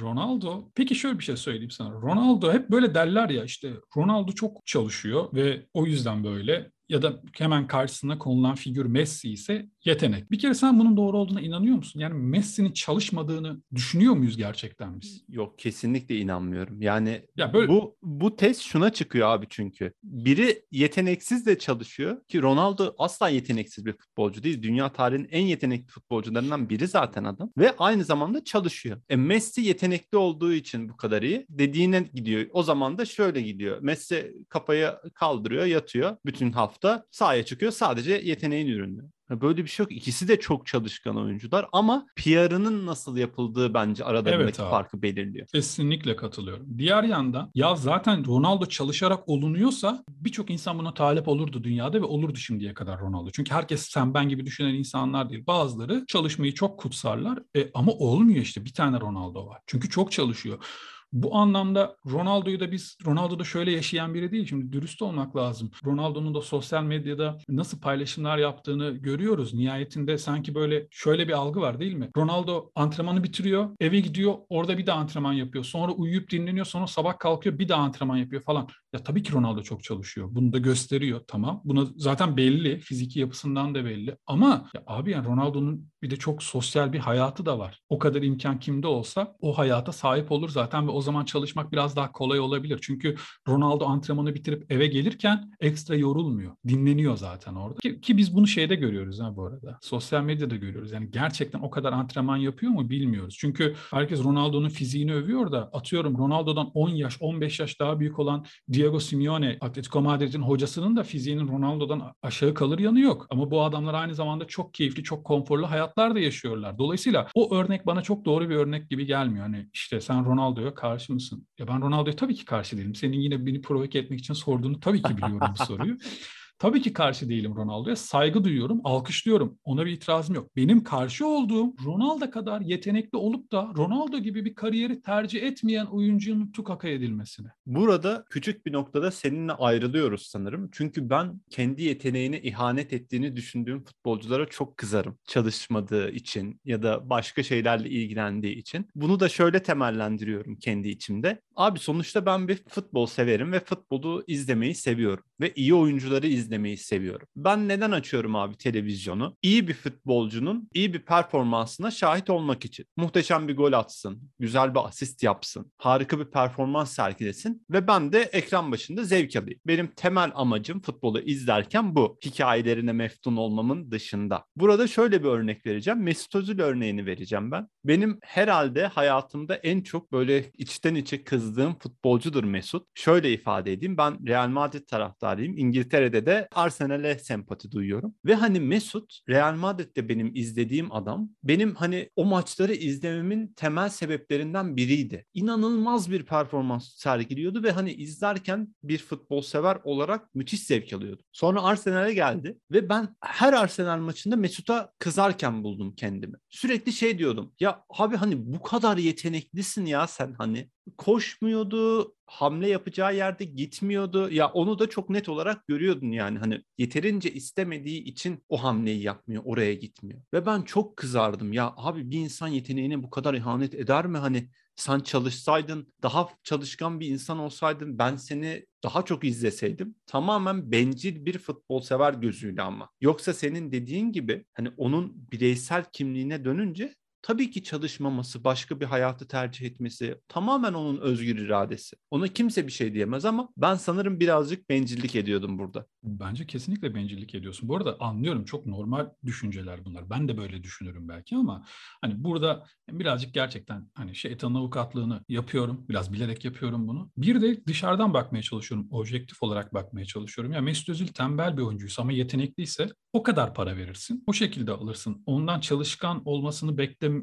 Ronaldo 0.00 0.70
peki 0.74 0.94
şöyle 0.94 1.18
bir 1.18 1.24
şey 1.24 1.36
söyleyeyim 1.36 1.70
sana. 1.70 1.90
Ronaldo 1.92 2.52
hep 2.52 2.70
böyle 2.70 2.94
derler 2.94 3.30
ya 3.30 3.44
işte 3.44 3.72
Ronaldo 3.96 4.32
çok 4.32 4.66
çalışıyor 4.66 5.28
ve 5.34 5.66
o 5.74 5.86
yüzden 5.86 6.24
böyle 6.24 6.72
ya 6.92 7.02
da 7.02 7.20
hemen 7.32 7.66
karşısına 7.66 8.18
konulan 8.18 8.54
figür 8.54 8.86
Messi 8.86 9.32
ise 9.32 9.66
yetenek. 9.84 10.30
Bir 10.30 10.38
kere 10.38 10.54
sen 10.54 10.78
bunun 10.78 10.96
doğru 10.96 11.18
olduğuna 11.18 11.40
inanıyor 11.40 11.76
musun? 11.76 12.00
Yani 12.00 12.14
Messi'nin 12.14 12.72
çalışmadığını 12.72 13.62
düşünüyor 13.74 14.14
muyuz 14.14 14.36
gerçekten 14.36 15.00
biz? 15.00 15.24
Yok 15.28 15.58
kesinlikle 15.58 16.16
inanmıyorum. 16.16 16.82
Yani 16.82 17.26
ya 17.36 17.52
böyle... 17.52 17.68
bu 17.68 17.96
bu 18.02 18.36
test 18.36 18.60
şuna 18.60 18.92
çıkıyor 18.92 19.28
abi 19.28 19.46
çünkü. 19.48 19.92
Biri 20.02 20.62
yeteneksiz 20.70 21.46
de 21.46 21.58
çalışıyor 21.58 22.24
ki 22.28 22.42
Ronaldo 22.42 22.94
asla 22.98 23.28
yeteneksiz 23.28 23.86
bir 23.86 23.92
futbolcu 23.92 24.42
değil. 24.42 24.62
Dünya 24.62 24.88
tarihinin 24.92 25.28
en 25.30 25.46
yetenekli 25.46 25.88
futbolcularından 25.88 26.68
biri 26.68 26.86
zaten 26.86 27.24
adam 27.24 27.50
ve 27.58 27.76
aynı 27.78 28.04
zamanda 28.04 28.44
çalışıyor. 28.44 29.00
E 29.10 29.16
Messi 29.16 29.60
yetenekli 29.60 30.18
olduğu 30.18 30.52
için 30.52 30.88
bu 30.88 30.96
kadar 30.96 31.22
iyi. 31.22 31.46
Dediğine 31.48 32.08
gidiyor. 32.14 32.46
O 32.52 32.62
zaman 32.62 32.98
da 32.98 33.04
şöyle 33.04 33.40
gidiyor. 33.40 33.78
Messi 33.80 34.34
kafayı 34.48 34.92
kaldırıyor, 35.14 35.64
yatıyor 35.64 36.16
bütün 36.24 36.52
hafta 36.52 36.81
hafta 36.82 37.06
sahaya 37.10 37.44
çıkıyor 37.44 37.72
sadece 37.72 38.12
yeteneğin 38.12 38.66
ürünü. 38.66 39.02
Böyle 39.30 39.62
bir 39.62 39.68
şey 39.68 39.84
yok. 39.84 39.92
İkisi 39.92 40.28
de 40.28 40.40
çok 40.40 40.66
çalışkan 40.66 41.16
oyuncular 41.16 41.66
ama 41.72 42.06
PR'ının 42.16 42.86
nasıl 42.86 43.16
yapıldığı 43.16 43.74
bence 43.74 44.04
aralarındaki 44.04 44.42
evet 44.42 44.56
farkı 44.56 45.02
belirliyor. 45.02 45.46
Kesinlikle 45.46 46.16
katılıyorum. 46.16 46.66
Diğer 46.78 47.02
yandan 47.02 47.50
ya 47.54 47.76
zaten 47.76 48.26
Ronaldo 48.26 48.66
çalışarak 48.66 49.28
olunuyorsa 49.28 50.04
birçok 50.08 50.50
insan 50.50 50.78
buna 50.78 50.94
talep 50.94 51.28
olurdu 51.28 51.64
dünyada 51.64 52.00
ve 52.00 52.04
olurdu 52.04 52.36
şimdiye 52.36 52.74
kadar 52.74 53.00
Ronaldo. 53.00 53.30
Çünkü 53.30 53.54
herkes 53.54 53.88
sen 53.88 54.14
ben 54.14 54.28
gibi 54.28 54.46
düşünen 54.46 54.74
insanlar 54.74 55.30
değil. 55.30 55.46
Bazıları 55.46 56.04
çalışmayı 56.08 56.54
çok 56.54 56.78
kutsarlar 56.78 57.38
e, 57.56 57.70
ama 57.74 57.92
olmuyor 57.92 58.42
işte 58.42 58.64
bir 58.64 58.72
tane 58.74 59.00
Ronaldo 59.00 59.46
var. 59.46 59.58
Çünkü 59.66 59.90
çok 59.90 60.12
çalışıyor. 60.12 60.64
Bu 61.12 61.36
anlamda 61.36 61.96
Ronaldo'yu 62.10 62.60
da 62.60 62.72
biz, 62.72 62.98
Ronaldo 63.06 63.38
da 63.38 63.44
şöyle 63.44 63.70
yaşayan 63.70 64.14
biri 64.14 64.32
değil. 64.32 64.46
Şimdi 64.46 64.72
dürüst 64.72 65.02
olmak 65.02 65.36
lazım. 65.36 65.70
Ronaldo'nun 65.84 66.34
da 66.34 66.40
sosyal 66.40 66.82
medyada 66.82 67.38
nasıl 67.48 67.80
paylaşımlar 67.80 68.38
yaptığını 68.38 68.90
görüyoruz. 68.90 69.54
Nihayetinde 69.54 70.18
sanki 70.18 70.54
böyle 70.54 70.86
şöyle 70.90 71.28
bir 71.28 71.32
algı 71.32 71.60
var 71.60 71.80
değil 71.80 71.94
mi? 71.94 72.10
Ronaldo 72.16 72.70
antrenmanı 72.74 73.24
bitiriyor, 73.24 73.70
eve 73.80 74.00
gidiyor, 74.00 74.34
orada 74.48 74.78
bir 74.78 74.86
de 74.86 74.92
antrenman 74.92 75.32
yapıyor. 75.32 75.64
Sonra 75.64 75.92
uyuyup 75.92 76.30
dinleniyor, 76.30 76.66
sonra 76.66 76.86
sabah 76.86 77.18
kalkıyor, 77.18 77.58
bir 77.58 77.68
de 77.68 77.74
antrenman 77.74 78.16
yapıyor 78.16 78.42
falan. 78.42 78.68
Ya 78.92 79.02
tabii 79.02 79.22
ki 79.22 79.32
Ronaldo 79.32 79.62
çok 79.62 79.84
çalışıyor. 79.84 80.28
Bunu 80.30 80.52
da 80.52 80.58
gösteriyor 80.58 81.20
tamam. 81.28 81.60
Buna 81.64 81.86
zaten 81.96 82.36
belli, 82.36 82.80
fiziki 82.80 83.20
yapısından 83.20 83.74
da 83.74 83.84
belli. 83.84 84.16
Ama 84.26 84.70
ya 84.74 84.82
abi 84.86 85.10
yani 85.10 85.26
Ronaldo'nun 85.26 85.88
bir 86.02 86.10
de 86.10 86.16
çok 86.16 86.42
sosyal 86.42 86.92
bir 86.92 86.98
hayatı 86.98 87.46
da 87.46 87.58
var. 87.58 87.80
O 87.88 87.98
kadar 87.98 88.22
imkan 88.22 88.60
kimde 88.60 88.86
olsa 88.86 89.36
o 89.40 89.58
hayata 89.58 89.92
sahip 89.92 90.32
olur 90.32 90.48
zaten 90.48 90.88
ve 90.88 90.90
o 90.90 91.01
zaman 91.02 91.24
çalışmak 91.24 91.72
biraz 91.72 91.96
daha 91.96 92.12
kolay 92.12 92.40
olabilir. 92.40 92.78
Çünkü 92.82 93.16
Ronaldo 93.48 93.86
antrenmanı 93.86 94.34
bitirip 94.34 94.72
eve 94.72 94.86
gelirken 94.86 95.50
ekstra 95.60 95.94
yorulmuyor. 95.94 96.56
Dinleniyor 96.68 97.16
zaten 97.16 97.54
orada. 97.54 97.78
Ki, 97.78 98.00
ki 98.00 98.16
biz 98.16 98.36
bunu 98.36 98.46
şeyde 98.46 98.74
görüyoruz 98.74 99.20
ha 99.20 99.36
bu 99.36 99.46
arada. 99.46 99.78
Sosyal 99.80 100.22
medyada 100.22 100.56
görüyoruz. 100.56 100.92
Yani 100.92 101.10
gerçekten 101.10 101.60
o 101.60 101.70
kadar 101.70 101.92
antrenman 101.92 102.36
yapıyor 102.36 102.72
mu 102.72 102.90
bilmiyoruz. 102.90 103.36
Çünkü 103.38 103.74
herkes 103.90 104.24
Ronaldo'nun 104.24 104.68
fiziğini 104.68 105.14
övüyor 105.14 105.52
da 105.52 105.70
atıyorum 105.72 106.18
Ronaldo'dan 106.18 106.70
10 106.74 106.88
yaş 106.88 107.16
15 107.20 107.60
yaş 107.60 107.80
daha 107.80 108.00
büyük 108.00 108.18
olan 108.18 108.44
Diego 108.72 109.00
Simeone 109.00 109.58
Atletico 109.60 110.00
Madrid'in 110.00 110.42
hocasının 110.42 110.96
da 110.96 111.02
fiziğinin 111.02 111.48
Ronaldo'dan 111.48 112.14
aşağı 112.22 112.54
kalır 112.54 112.78
yanı 112.78 113.00
yok. 113.00 113.26
Ama 113.30 113.50
bu 113.50 113.62
adamlar 113.62 113.94
aynı 113.94 114.14
zamanda 114.14 114.44
çok 114.46 114.74
keyifli, 114.74 115.02
çok 115.02 115.24
konforlu 115.24 115.70
hayatlar 115.70 116.14
da 116.14 116.20
yaşıyorlar. 116.20 116.78
Dolayısıyla 116.78 117.28
o 117.34 117.54
örnek 117.54 117.86
bana 117.86 118.02
çok 118.02 118.24
doğru 118.24 118.48
bir 118.48 118.56
örnek 118.56 118.90
gibi 118.90 119.06
gelmiyor. 119.06 119.46
Hani 119.46 119.68
işte 119.72 120.00
sen 120.00 120.24
Ronaldo'ya 120.24 120.74
karşı 120.74 120.91
mısın? 121.14 121.46
Ya 121.58 121.68
ben 121.68 121.82
Ronaldo'ya 121.82 122.16
tabii 122.16 122.34
ki 122.34 122.44
karşı 122.44 122.76
değilim. 122.76 122.94
Senin 122.94 123.20
yine 123.20 123.46
beni 123.46 123.60
provoke 123.60 123.98
etmek 123.98 124.20
için 124.20 124.34
sorduğunu 124.34 124.80
tabii 124.80 125.02
ki 125.02 125.16
biliyorum 125.16 125.54
bu 125.58 125.64
soruyu. 125.64 125.98
Tabii 126.62 126.82
ki 126.82 126.92
karşı 126.92 127.28
değilim 127.28 127.56
Ronaldo'ya. 127.56 127.96
Saygı 127.96 128.44
duyuyorum, 128.44 128.80
alkışlıyorum. 128.84 129.58
Ona 129.64 129.86
bir 129.86 129.90
itirazım 129.90 130.34
yok. 130.34 130.56
Benim 130.56 130.84
karşı 130.84 131.26
olduğum 131.26 131.74
Ronaldo 131.84 132.30
kadar 132.30 132.60
yetenekli 132.60 133.18
olup 133.18 133.52
da 133.52 133.72
Ronaldo 133.76 134.18
gibi 134.18 134.44
bir 134.44 134.54
kariyeri 134.54 135.02
tercih 135.02 135.42
etmeyen 135.42 135.86
oyuncunun 135.86 136.52
tukaka 136.52 136.88
edilmesine. 136.88 137.48
Burada 137.66 138.24
küçük 138.30 138.66
bir 138.66 138.72
noktada 138.72 139.10
seninle 139.10 139.52
ayrılıyoruz 139.52 140.22
sanırım. 140.26 140.68
Çünkü 140.72 141.10
ben 141.10 141.40
kendi 141.50 141.82
yeteneğine 141.82 142.40
ihanet 142.40 142.92
ettiğini 142.92 143.36
düşündüğüm 143.36 143.84
futbolculara 143.84 144.46
çok 144.46 144.76
kızarım. 144.76 145.18
Çalışmadığı 145.26 146.10
için 146.10 146.60
ya 146.64 146.82
da 146.82 147.10
başka 147.10 147.42
şeylerle 147.42 147.90
ilgilendiği 147.90 148.56
için. 148.56 148.88
Bunu 148.94 149.20
da 149.20 149.28
şöyle 149.28 149.62
temellendiriyorum 149.62 150.56
kendi 150.56 150.88
içimde. 150.88 151.40
Abi 151.56 151.78
sonuçta 151.78 152.26
ben 152.26 152.48
bir 152.48 152.62
futbol 152.68 153.06
severim 153.06 153.52
ve 153.52 153.60
futbolu 153.60 154.24
izlemeyi 154.26 154.74
seviyorum. 154.74 155.24
Ve 155.40 155.52
iyi 155.54 155.74
oyuncuları 155.74 156.26
izlemeyi 156.26 156.51
izlemeyi 156.52 156.76
seviyorum. 156.76 157.28
Ben 157.36 157.68
neden 157.68 157.90
açıyorum 157.90 158.36
abi 158.36 158.56
televizyonu? 158.56 159.36
İyi 159.42 159.68
bir 159.68 159.74
futbolcunun 159.74 160.68
iyi 160.74 160.94
bir 160.94 160.98
performansına 160.98 161.90
şahit 161.90 162.30
olmak 162.30 162.64
için. 162.64 162.86
Muhteşem 162.96 163.48
bir 163.48 163.56
gol 163.56 163.72
atsın, 163.72 164.22
güzel 164.38 164.74
bir 164.74 164.86
asist 164.86 165.22
yapsın, 165.22 165.72
harika 165.78 166.18
bir 166.18 166.24
performans 166.24 166.92
sergilesin 166.92 167.66
ve 167.70 167.86
ben 167.86 168.12
de 168.12 168.20
ekran 168.20 168.72
başında 168.72 169.04
zevk 169.04 169.36
alayım. 169.36 169.60
Benim 169.66 169.86
temel 169.86 170.32
amacım 170.34 170.80
futbolu 170.80 171.20
izlerken 171.20 171.94
bu. 171.94 172.18
Hikayelerine 172.24 172.92
meftun 172.92 173.36
olmamın 173.36 173.90
dışında. 173.90 174.44
Burada 174.56 174.86
şöyle 174.86 175.22
bir 175.22 175.28
örnek 175.28 175.66
vereceğim. 175.66 176.02
Mesut 176.02 176.34
Özil 176.34 176.60
örneğini 176.60 177.06
vereceğim 177.06 177.50
ben. 177.50 177.68
Benim 177.84 178.18
herhalde 178.22 178.86
hayatımda 178.86 179.54
en 179.54 179.80
çok 179.80 180.12
böyle 180.12 180.50
içten 180.58 180.94
içe 180.94 181.24
kızdığım 181.24 181.78
futbolcudur 181.78 182.44
Mesut. 182.44 182.86
Şöyle 182.94 183.32
ifade 183.32 183.72
edeyim. 183.72 183.96
Ben 183.96 184.26
Real 184.26 184.48
Madrid 184.48 184.86
taraftarıyım. 184.86 185.58
İngiltere'de 185.58 186.26
de 186.26 186.41
Arsenal'e 186.54 187.18
sempati 187.18 187.72
duyuyorum. 187.72 188.14
Ve 188.24 188.34
hani 188.34 188.60
Mesut 188.60 189.18
Real 189.28 189.54
Madrid'de 189.54 190.08
benim 190.08 190.30
izlediğim 190.34 190.92
adam 190.92 191.30
benim 191.42 191.74
hani 191.74 192.10
o 192.16 192.24
maçları 192.24 192.74
izlememin 192.74 193.52
temel 193.56 193.88
sebeplerinden 193.88 194.76
biriydi. 194.76 195.26
İnanılmaz 195.34 196.10
bir 196.10 196.22
performans 196.22 196.88
sergiliyordu 196.94 197.62
ve 197.62 197.70
hani 197.70 197.92
izlerken 197.92 198.74
bir 198.82 198.98
futbol 198.98 199.42
sever 199.42 199.78
olarak 199.84 200.34
müthiş 200.34 200.62
zevk 200.62 200.92
alıyordu. 200.92 201.22
Sonra 201.32 201.62
Arsenal'e 201.62 202.14
geldi 202.14 202.58
ve 202.70 202.88
ben 202.88 203.16
her 203.20 203.52
Arsenal 203.52 203.98
maçında 203.98 204.36
Mesut'a 204.36 204.92
kızarken 204.98 205.64
buldum 205.64 205.94
kendimi. 205.94 206.36
Sürekli 206.50 206.92
şey 206.92 207.18
diyordum. 207.18 207.52
Ya 207.60 207.84
abi 207.98 208.16
hani 208.16 208.52
bu 208.52 208.62
kadar 208.62 208.96
yeteneklisin 208.96 209.86
ya 209.86 210.06
sen 210.06 210.34
hani 210.38 210.70
koşmuyordu, 210.98 212.14
hamle 212.26 212.68
yapacağı 212.68 213.16
yerde 213.16 213.44
gitmiyordu. 213.44 214.30
Ya 214.30 214.48
onu 214.48 214.78
da 214.78 214.90
çok 214.90 215.10
net 215.10 215.28
olarak 215.28 215.66
görüyordun 215.66 216.10
yani 216.10 216.38
hani 216.38 216.62
yeterince 216.78 217.32
istemediği 217.32 218.04
için 218.04 218.44
o 218.48 218.62
hamleyi 218.62 219.02
yapmıyor, 219.02 219.42
oraya 219.46 219.74
gitmiyor. 219.74 220.22
Ve 220.34 220.46
ben 220.46 220.62
çok 220.62 220.96
kızardım. 220.96 221.52
Ya 221.52 221.74
abi 221.76 222.10
bir 222.10 222.18
insan 222.18 222.48
yeteneğine 222.48 223.02
bu 223.02 223.10
kadar 223.10 223.34
ihanet 223.34 223.74
eder 223.74 224.06
mi? 224.06 224.18
Hani 224.18 224.48
sen 224.76 225.00
çalışsaydın, 225.00 225.92
daha 226.02 226.28
çalışkan 226.42 227.00
bir 227.00 227.08
insan 227.08 227.38
olsaydın 227.38 227.98
ben 227.98 228.16
seni 228.16 228.66
daha 228.82 229.04
çok 229.04 229.24
izleseydim 229.24 229.94
tamamen 230.06 230.72
bencil 230.72 231.24
bir 231.26 231.38
futbol 231.38 231.80
sever 231.80 232.14
gözüyle 232.14 232.62
ama. 232.62 232.90
Yoksa 233.00 233.34
senin 233.34 233.72
dediğin 233.72 234.12
gibi 234.12 234.44
hani 234.54 234.68
onun 234.76 235.30
bireysel 235.32 235.84
kimliğine 235.92 236.44
dönünce 236.44 236.94
tabii 237.22 237.50
ki 237.50 237.62
çalışmaması, 237.62 238.44
başka 238.44 238.80
bir 238.80 238.86
hayatı 238.86 239.28
tercih 239.28 239.66
etmesi 239.66 240.20
tamamen 240.28 240.72
onun 240.72 240.98
özgür 240.98 241.38
iradesi. 241.38 241.96
Ona 242.10 242.28
kimse 242.28 242.66
bir 242.66 242.72
şey 242.72 242.94
diyemez 242.94 243.24
ama 243.24 243.48
ben 243.56 243.74
sanırım 243.74 244.20
birazcık 244.20 244.68
bencillik 244.68 245.16
ediyordum 245.16 245.58
burada. 245.58 245.86
Bence 246.02 246.46
kesinlikle 246.46 246.94
bencillik 246.94 247.34
ediyorsun. 247.34 247.68
Bu 247.68 247.76
arada 247.76 247.96
anlıyorum 248.00 248.44
çok 248.44 248.66
normal 248.66 249.10
düşünceler 249.24 249.84
bunlar. 249.84 250.10
Ben 250.10 250.28
de 250.28 250.36
böyle 250.36 250.62
düşünürüm 250.62 251.08
belki 251.08 251.36
ama 251.36 251.64
hani 252.00 252.24
burada 252.24 252.66
birazcık 252.90 253.34
gerçekten 253.34 253.90
hani 253.94 254.14
şeytanın 254.14 254.54
avukatlığını 254.54 255.24
yapıyorum. 255.28 255.86
Biraz 255.88 256.12
bilerek 256.12 256.44
yapıyorum 256.44 256.88
bunu. 256.88 257.10
Bir 257.16 257.42
de 257.42 257.66
dışarıdan 257.66 258.14
bakmaya 258.14 258.42
çalışıyorum. 258.42 258.88
Objektif 258.90 259.42
olarak 259.42 259.74
bakmaya 259.74 260.06
çalışıyorum. 260.06 260.52
Ya 260.52 260.60
Mesut 260.60 260.88
Özil 260.88 261.06
tembel 261.06 261.56
bir 261.56 261.62
oyuncuysa 261.62 262.02
ama 262.02 262.12
yetenekliyse 262.12 262.88
o 263.12 263.22
kadar 263.22 263.54
para 263.54 263.76
verirsin. 263.76 264.24
O 264.26 264.32
şekilde 264.32 264.72
alırsın. 264.72 265.22
Ondan 265.26 265.60
çalışkan 265.60 266.22
olmasını 266.24 266.78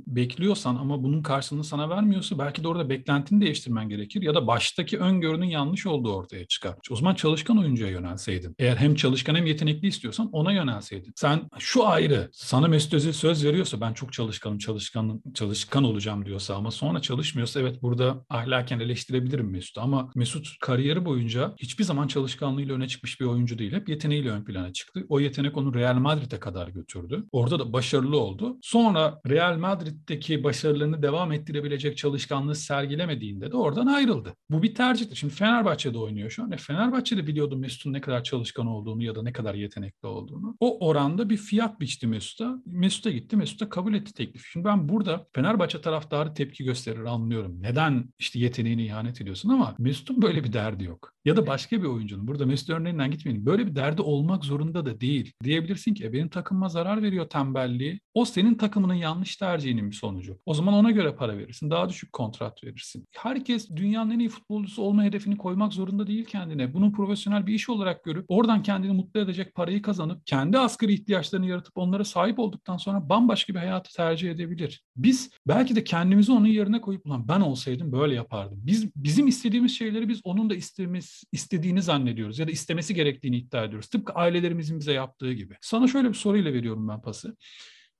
bekle 0.08 0.40
bekliyorsan 0.40 0.76
ama 0.76 1.04
bunun 1.04 1.22
karşılığını 1.22 1.64
sana 1.64 1.90
vermiyorsa 1.90 2.38
belki 2.38 2.64
de 2.64 2.68
orada 2.68 2.90
beklentini 2.90 3.42
değiştirmen 3.42 3.90
gerekir 3.90 4.22
ya 4.22 4.36
da 4.36 4.48
baştaki 4.48 5.00
öngörünün 5.00 5.46
yanlış 5.46 5.86
olduğu 5.86 6.14
ortaya 6.14 6.46
çıkar. 6.46 6.76
O 6.92 6.96
zaman 6.96 7.16
çalışkan 7.16 7.58
oyuncuya 7.58 7.90
yönelseydin. 7.90 8.56
Eğer 8.60 8.76
hem 8.76 8.96
çalışkan 8.96 9.36
hem 9.36 9.46
yetenekli 9.46 9.88
istiyorsan 9.88 10.30
ona 10.32 10.52
yönelseydin. 10.52 11.14
Sen 11.16 11.42
şu 11.58 11.88
ayrı 11.88 12.30
sana 12.34 12.68
Mesut 12.68 12.94
Özil 12.94 13.14
söz 13.14 13.46
veriyorsa 13.46 13.82
ben 13.82 13.94
çok 13.94 14.14
çalışkanım, 14.14 14.58
çalışkan, 14.58 15.22
çalışkan 15.34 15.84
olacağım 15.84 16.26
diyorsa 16.26 16.56
ama 16.56 16.72
sonra 16.72 17.02
çalışmıyorsa 17.02 17.60
evet 17.60 17.82
burada 17.82 18.26
ahlaken 18.30 18.80
eleştirebilirim 18.80 19.52
Mesut'u 19.52 19.82
ama 19.82 20.12
Mesut 20.16 20.48
kariyeri 20.62 21.06
boyunca 21.06 21.54
hiçbir 21.58 21.84
zaman 21.84 22.08
çalışkanlığıyla 22.08 22.76
öne 22.76 22.88
çıkmış 22.88 23.20
bir 23.20 23.26
oyuncu 23.26 23.60
değil. 23.60 23.72
Hep 23.72 23.90
yeteneğiyle 23.90 24.32
ön 24.32 24.44
plana 24.44 24.74
çıktı. 24.74 25.06
O 25.10 25.20
yetenek 25.20 25.58
onu 25.58 25.74
Real 25.74 25.96
Madrid'e 25.96 26.40
kadar 26.40 26.68
götürdü. 26.68 27.24
Orada 27.32 27.60
da 27.60 27.74
başarılı 27.74 28.20
oldu. 28.20 28.58
Sonra 28.62 29.20
Real 29.30 29.58
Madrid'deki 29.80 30.44
başarılarını 30.44 31.02
devam 31.02 31.32
ettirebilecek 31.32 31.98
çalışkanlığı 31.98 32.56
sergilemediğinde 32.56 33.52
de 33.52 33.58
oradan 33.58 33.88
ayrıldı. 33.88 34.36
Bu 34.50 34.64
bir 34.64 34.76
tercihti. 34.76 35.16
Şimdi 35.16 35.34
Fenerbahçe'de 35.34 35.98
oynuyor 35.98 36.30
şu 36.30 36.44
an. 36.44 36.52
E 36.52 36.58
Fenerbahçe'de 36.58 37.28
biliyordu 37.28 37.58
Mesut'un 37.58 37.94
ne 37.94 38.02
kadar 38.02 38.24
çalışkan 38.24 38.68
olduğunu 38.68 39.04
ya 39.04 39.16
da 39.16 39.24
ne 39.24 39.34
kadar 39.34 39.56
yetenekli 39.56 40.08
olduğunu. 40.08 40.56
O 40.60 40.88
oranda 40.88 41.30
bir 41.30 41.38
fiyat 41.38 41.80
biçti 41.80 42.08
Mesut'a. 42.08 42.62
Mesut'a 42.66 43.10
gitti. 43.10 43.38
Mesut'a 43.38 43.70
kabul 43.70 43.94
etti 43.94 44.14
teklif. 44.14 44.46
Şimdi 44.52 44.66
ben 44.66 44.90
burada 44.90 45.28
Fenerbahçe 45.34 45.82
taraftarı 45.82 46.34
tepki 46.34 46.64
gösterir 46.64 47.04
anlıyorum. 47.04 47.62
Neden 47.62 48.14
işte 48.20 48.40
yeteneğini 48.40 48.86
ihanet 48.86 49.22
ediyorsun 49.22 49.50
ama 49.50 49.76
Mesut'un 49.80 50.22
böyle 50.22 50.44
bir 50.44 50.54
derdi 50.54 50.84
yok. 50.84 51.14
Ya 51.26 51.38
da 51.38 51.48
başka 51.48 51.82
bir 51.82 51.88
oyuncunun. 51.88 52.28
Burada 52.28 52.46
Mesut 52.46 52.70
örneğinden 52.70 53.12
gitmeyin. 53.12 53.46
Böyle 53.46 53.68
bir 53.68 53.76
derdi 53.76 54.02
olmak 54.02 54.46
zorunda 54.46 54.86
da 54.86 55.02
değil. 55.02 55.34
Diyebilirsin 55.44 55.94
ki 55.94 56.06
e, 56.06 56.14
benim 56.14 56.30
takımıma 56.30 56.70
zarar 56.70 57.02
veriyor 57.02 57.30
tembelliği. 57.30 58.00
O 58.14 58.26
senin 58.26 58.56
takımının 58.56 58.94
yanlış 58.94 59.42
tercihinin 59.70 59.92
bir 59.92 59.96
sonucu. 59.96 60.40
O 60.46 60.54
zaman 60.54 60.74
ona 60.74 60.92
göre 60.92 61.16
para 61.16 61.38
verirsin. 61.38 61.70
Daha 61.70 61.90
düşük 61.90 62.14
kontrat 62.14 62.64
verirsin. 62.64 63.08
Herkes 63.12 63.70
dünyanın 63.76 64.12
en 64.12 64.20
iyi 64.20 64.30
futbolcusu 64.30 64.82
olma 64.82 65.04
hedefini 65.04 65.38
koymak 65.38 65.74
zorunda 65.74 66.08
değil 66.08 66.26
kendine. 66.26 66.74
Bunu 66.74 66.92
profesyonel 66.92 67.48
bir 67.48 67.54
iş 67.54 67.70
olarak 67.70 68.04
görüp 68.04 68.26
oradan 68.28 68.64
kendini 68.64 68.94
mutlu 68.94 69.20
edecek 69.20 69.56
parayı 69.56 69.82
kazanıp 69.82 70.26
kendi 70.26 70.58
asgari 70.58 70.94
ihtiyaçlarını 70.94 71.48
yaratıp 71.48 71.78
onlara 71.78 72.04
sahip 72.04 72.40
olduktan 72.40 72.78
sonra 72.78 73.10
bambaşka 73.10 73.54
bir 73.54 73.60
hayatı 73.60 73.94
tercih 73.96 74.32
edebilir. 74.32 74.84
Biz 74.96 75.32
belki 75.48 75.76
de 75.76 75.84
kendimizi 75.84 76.32
onun 76.32 76.48
yerine 76.48 76.82
koyup 76.82 77.06
ulan 77.06 77.28
ben 77.28 77.42
olsaydım 77.42 77.92
böyle 77.92 78.16
yapardım. 78.16 78.60
Biz 78.64 78.96
bizim 78.96 79.28
istediğimiz 79.28 79.78
şeyleri 79.78 80.10
biz 80.10 80.22
onun 80.24 80.50
da 80.50 80.56
istediğimiz 80.56 81.24
istediğini 81.32 81.82
zannediyoruz 81.82 82.40
ya 82.40 82.48
da 82.48 82.52
istemesi 82.52 82.94
gerektiğini 82.94 83.38
iddia 83.38 83.64
ediyoruz. 83.64 83.88
Tıpkı 83.88 84.14
ailelerimizin 84.14 84.80
bize 84.80 84.94
yaptığı 84.94 85.34
gibi. 85.34 85.56
Sana 85.62 85.88
şöyle 85.88 86.10
bir 86.10 86.14
soruyla 86.14 86.54
veriyorum 86.54 86.88
ben 86.88 87.02
pası. 87.02 87.36